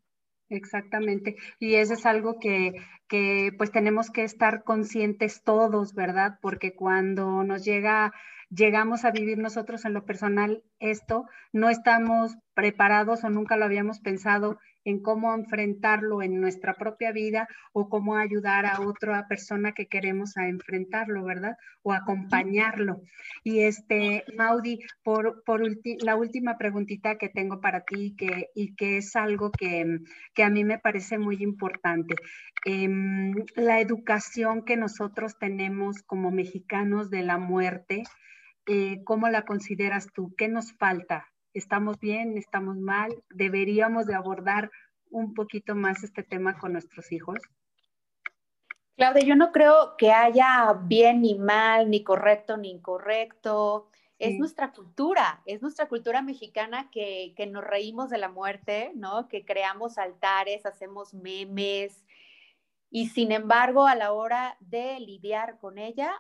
[0.49, 1.37] exactamente.
[1.59, 2.75] Y eso es algo que,
[3.09, 6.39] que pues tenemos que estar conscientes todos, ¿verdad?
[6.41, 8.13] Porque cuando nos llega
[8.55, 14.01] llegamos a vivir nosotros en lo personal esto, no estamos preparados o nunca lo habíamos
[14.01, 19.87] pensado en cómo enfrentarlo en nuestra propia vida o cómo ayudar a otra persona que
[19.87, 21.57] queremos a enfrentarlo, ¿verdad?
[21.83, 23.01] O acompañarlo.
[23.43, 25.63] Y este, Maudi, por, por
[26.03, 30.01] la última preguntita que tengo para ti que, y que es algo que,
[30.35, 32.15] que a mí me parece muy importante.
[32.67, 38.05] Em, la educación que nosotros tenemos como mexicanos de la muerte,
[38.67, 40.35] eh, ¿cómo la consideras tú?
[40.37, 41.27] ¿Qué nos falta?
[41.53, 42.37] ¿Estamos bien?
[42.37, 43.23] ¿Estamos mal?
[43.31, 44.71] ¿Deberíamos de abordar
[45.11, 47.39] un poquito más este tema con nuestros hijos?
[48.97, 53.89] Claudia, yo no creo que haya bien ni mal, ni correcto ni incorrecto.
[54.19, 59.29] Es nuestra cultura, es nuestra cultura mexicana que, que, nos reímos de la muerte, ¿no?
[59.29, 62.05] Que creamos altares, hacemos memes
[62.91, 66.13] y sin embargo a la hora de lidiar con ella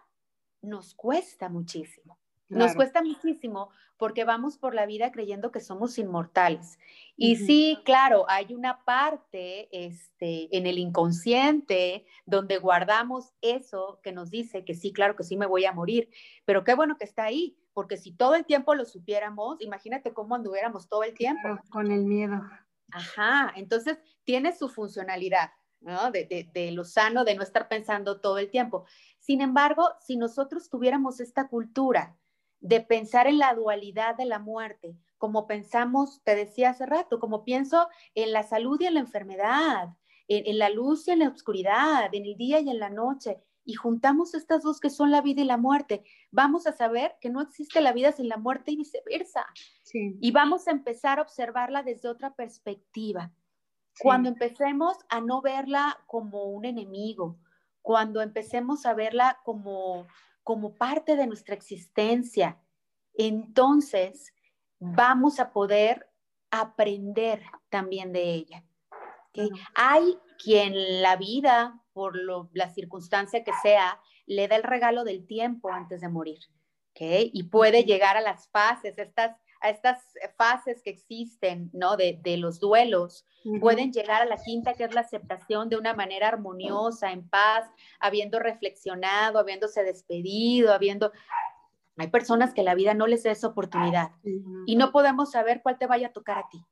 [0.60, 2.18] nos cuesta muchísimo.
[2.54, 6.78] Nos cuesta muchísimo porque vamos por la vida creyendo que somos inmortales.
[7.16, 14.30] Y sí, claro, hay una parte este, en el inconsciente donde guardamos eso que nos
[14.30, 16.10] dice que sí, claro que sí me voy a morir,
[16.44, 20.34] pero qué bueno que está ahí, porque si todo el tiempo lo supiéramos, imagínate cómo
[20.34, 21.58] anduviéramos todo el tiempo.
[21.70, 22.42] con el miedo.
[22.90, 25.50] Ajá, entonces tiene su funcionalidad.
[25.80, 26.10] ¿no?
[26.10, 28.86] De, de, de, lo sano, de no estar pensando todo el tiempo.
[29.18, 32.16] Sin embargo, si nosotros tuviéramos esta cultura
[32.64, 37.44] de pensar en la dualidad de la muerte, como pensamos, te decía hace rato, como
[37.44, 39.90] pienso en la salud y en la enfermedad,
[40.28, 43.74] en, la luz y en la oscuridad, en el día y en la noche, y
[43.74, 47.42] juntamos estas dos que son la vida y la muerte, vamos a saber que no
[47.42, 49.44] existe la vida sin la muerte y viceversa.
[49.92, 53.30] Y vamos a empezar a observarla desde otra perspectiva.
[54.00, 57.38] Cuando empecemos a no verla como un enemigo,
[57.82, 60.06] cuando empecemos a verla como
[60.44, 62.60] como parte de nuestra existencia,
[63.14, 64.32] entonces
[64.78, 66.08] vamos a poder
[66.50, 68.64] aprender también de ella.
[69.74, 72.16] Hay quien la vida, por
[72.52, 76.38] la circunstancia que sea, le da el regalo del tiempo antes de morir.
[76.90, 77.30] ¿okay?
[77.32, 80.04] Y puede llegar a las fases, estas, a estas
[80.36, 81.96] fases que existen, ¿no?
[81.96, 83.24] De, de los duelos.
[83.60, 87.64] Pueden llegar a la quinta, que es la aceptación de una manera armoniosa, en paz,
[87.98, 91.12] habiendo reflexionado, habiéndose despedido, habiendo...
[91.96, 94.10] Hay personas que la vida no les da esa oportunidad
[94.66, 96.62] y no podemos saber cuál te vaya a tocar a ti,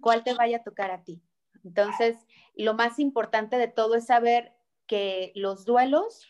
[0.00, 1.20] cuál te vaya a tocar a ti.
[1.64, 2.16] Entonces,
[2.54, 4.52] lo más importante de todo es saber
[4.86, 6.28] que los duelos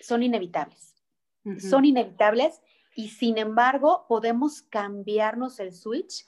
[0.00, 0.96] son inevitables.
[1.58, 2.60] Son inevitables
[3.00, 6.26] y sin embargo podemos cambiarnos el switch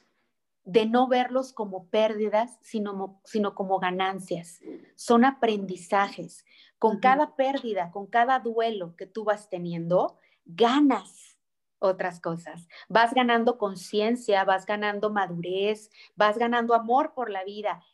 [0.65, 4.59] de no verlos como pérdidas, sino, sino como ganancias.
[4.95, 6.47] Son aprendizajes.
[6.79, 10.17] Con cada pérdida, con cada duelo que tú vas teniendo,
[10.47, 11.39] ganas
[11.79, 12.67] otras cosas.
[12.89, 17.85] Vas ganando conciencia, vas ganando madurez, vas ganando amor por la vida.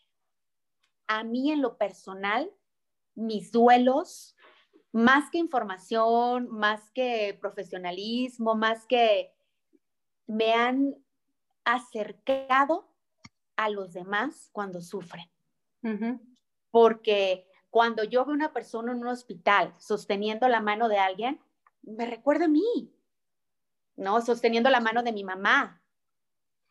[1.09, 2.53] A mí en lo personal,
[3.17, 4.37] mis duelos
[4.93, 9.33] más que información, más que profesionalismo, más que
[10.27, 10.97] me han
[11.65, 12.89] acercado
[13.57, 15.29] a los demás cuando sufren.
[16.71, 21.41] Porque cuando yo veo una persona en un hospital sosteniendo la mano de alguien,
[21.83, 22.93] me recuerda a mí,
[23.97, 24.21] ¿no?
[24.21, 25.83] Sosteniendo la mano de mi mamá.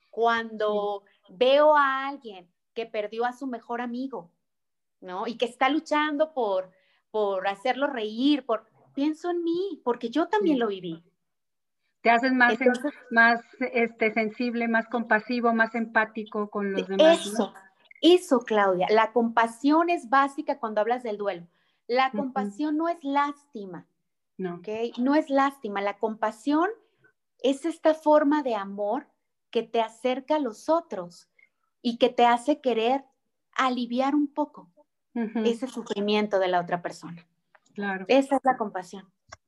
[0.10, 4.32] Cuando veo a alguien que perdió a su mejor amigo,
[5.00, 5.28] ¿no?
[5.28, 6.72] Y que está luchando por,
[7.18, 11.04] por hacerlo reír, por pienso en mí, porque yo también lo viví.
[12.02, 12.60] Te haces más,
[13.10, 13.42] más
[13.74, 17.26] este, sensible, más compasivo, más empático con los demás.
[17.26, 17.56] Eso,
[18.04, 18.86] eso, Claudia.
[18.92, 21.48] La compasión es básica cuando hablas del duelo.
[21.88, 23.88] La compasión no es lástima.
[24.38, 24.62] No.
[25.00, 25.82] No es lástima.
[25.82, 26.70] La compasión
[27.40, 29.08] es esta forma de amor
[29.50, 31.28] que te acerca a los otros
[31.82, 33.06] y que te hace querer
[33.56, 34.70] aliviar un poco
[35.46, 37.26] ese sufrimiento de la otra persona.
[37.74, 38.06] Claro.
[38.08, 39.08] Esa es la compasión.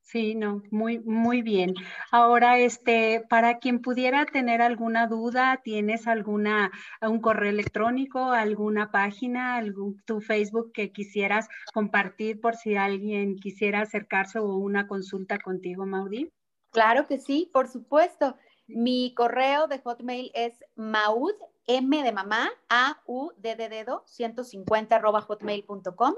[0.10, 1.76] Sí, no, muy, muy bien.
[2.10, 9.56] Ahora, este, para quien pudiera tener alguna duda, ¿tienes alguna, un correo electrónico, alguna página,
[9.56, 15.86] algún, tu Facebook que quisieras compartir por si alguien quisiera acercarse o una consulta contigo,
[15.86, 16.32] Maudí?
[16.72, 18.36] Claro que sí, por supuesto.
[18.66, 21.36] Mi correo de Hotmail es maud,
[21.70, 26.16] M de mamá, A, U, D de dedo, 150 arroba hotmail.com.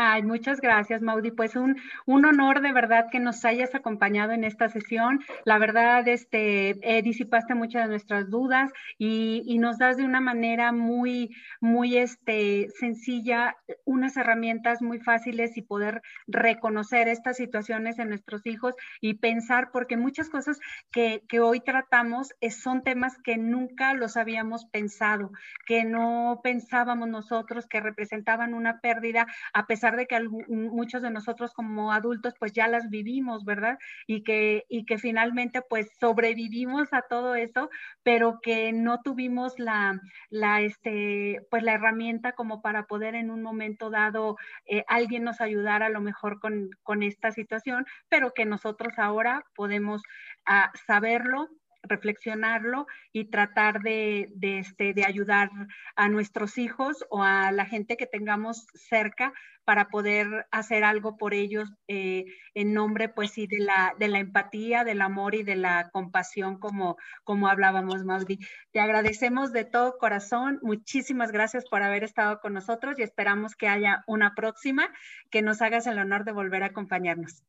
[0.00, 1.32] Ay, muchas gracias, Maudi.
[1.32, 1.76] Pues un,
[2.06, 5.24] un, honor de verdad que nos hayas acompañado en esta sesión.
[5.44, 10.20] La verdad, este, eh, disipaste muchas de nuestras dudas y, y, nos das de una
[10.20, 18.10] manera muy, muy este, sencilla unas herramientas muy fáciles y poder reconocer estas situaciones en
[18.10, 20.60] nuestros hijos y pensar, porque muchas cosas
[20.92, 25.32] que, que hoy tratamos son temas que nunca los habíamos pensado,
[25.66, 31.52] que no pensábamos nosotros que representaban una pérdida a pesar de que muchos de nosotros
[31.52, 33.78] como adultos pues ya las vivimos, ¿verdad?
[34.06, 37.70] Y que, y que finalmente pues sobrevivimos a todo eso,
[38.02, 43.42] pero que no tuvimos la, la, este, pues la herramienta como para poder en un
[43.42, 44.36] momento dado
[44.66, 49.44] eh, alguien nos ayudara a lo mejor con, con esta situación, pero que nosotros ahora
[49.54, 50.02] podemos
[50.46, 51.48] ah, saberlo,
[51.88, 55.50] reflexionarlo y tratar de, este, de ayudar
[55.96, 59.32] a nuestros hijos o a la gente que tengamos cerca
[59.64, 62.24] para poder hacer algo por ellos eh,
[62.54, 66.58] en nombre, pues sí, de la, de la empatía, del amor y de la compasión,
[66.58, 68.38] como, como hablábamos, Maudí.
[68.72, 70.58] Te agradecemos de todo corazón.
[70.62, 74.88] Muchísimas gracias por haber estado con nosotros y esperamos que haya una próxima,
[75.30, 77.42] que nos hagas el honor de volver a acompañarnos.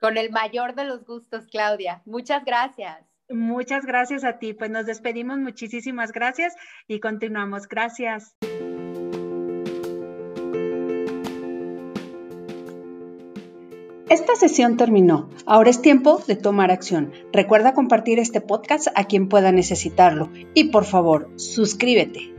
[0.00, 2.02] Con el mayor de los gustos, Claudia.
[2.04, 3.13] Muchas gracias.
[3.30, 4.52] Muchas gracias a ti.
[4.52, 5.38] Pues nos despedimos.
[5.38, 6.54] Muchísimas gracias
[6.86, 7.68] y continuamos.
[7.68, 8.34] Gracias.
[14.10, 15.30] Esta sesión terminó.
[15.46, 17.12] Ahora es tiempo de tomar acción.
[17.32, 20.30] Recuerda compartir este podcast a quien pueda necesitarlo.
[20.52, 22.33] Y por favor, suscríbete.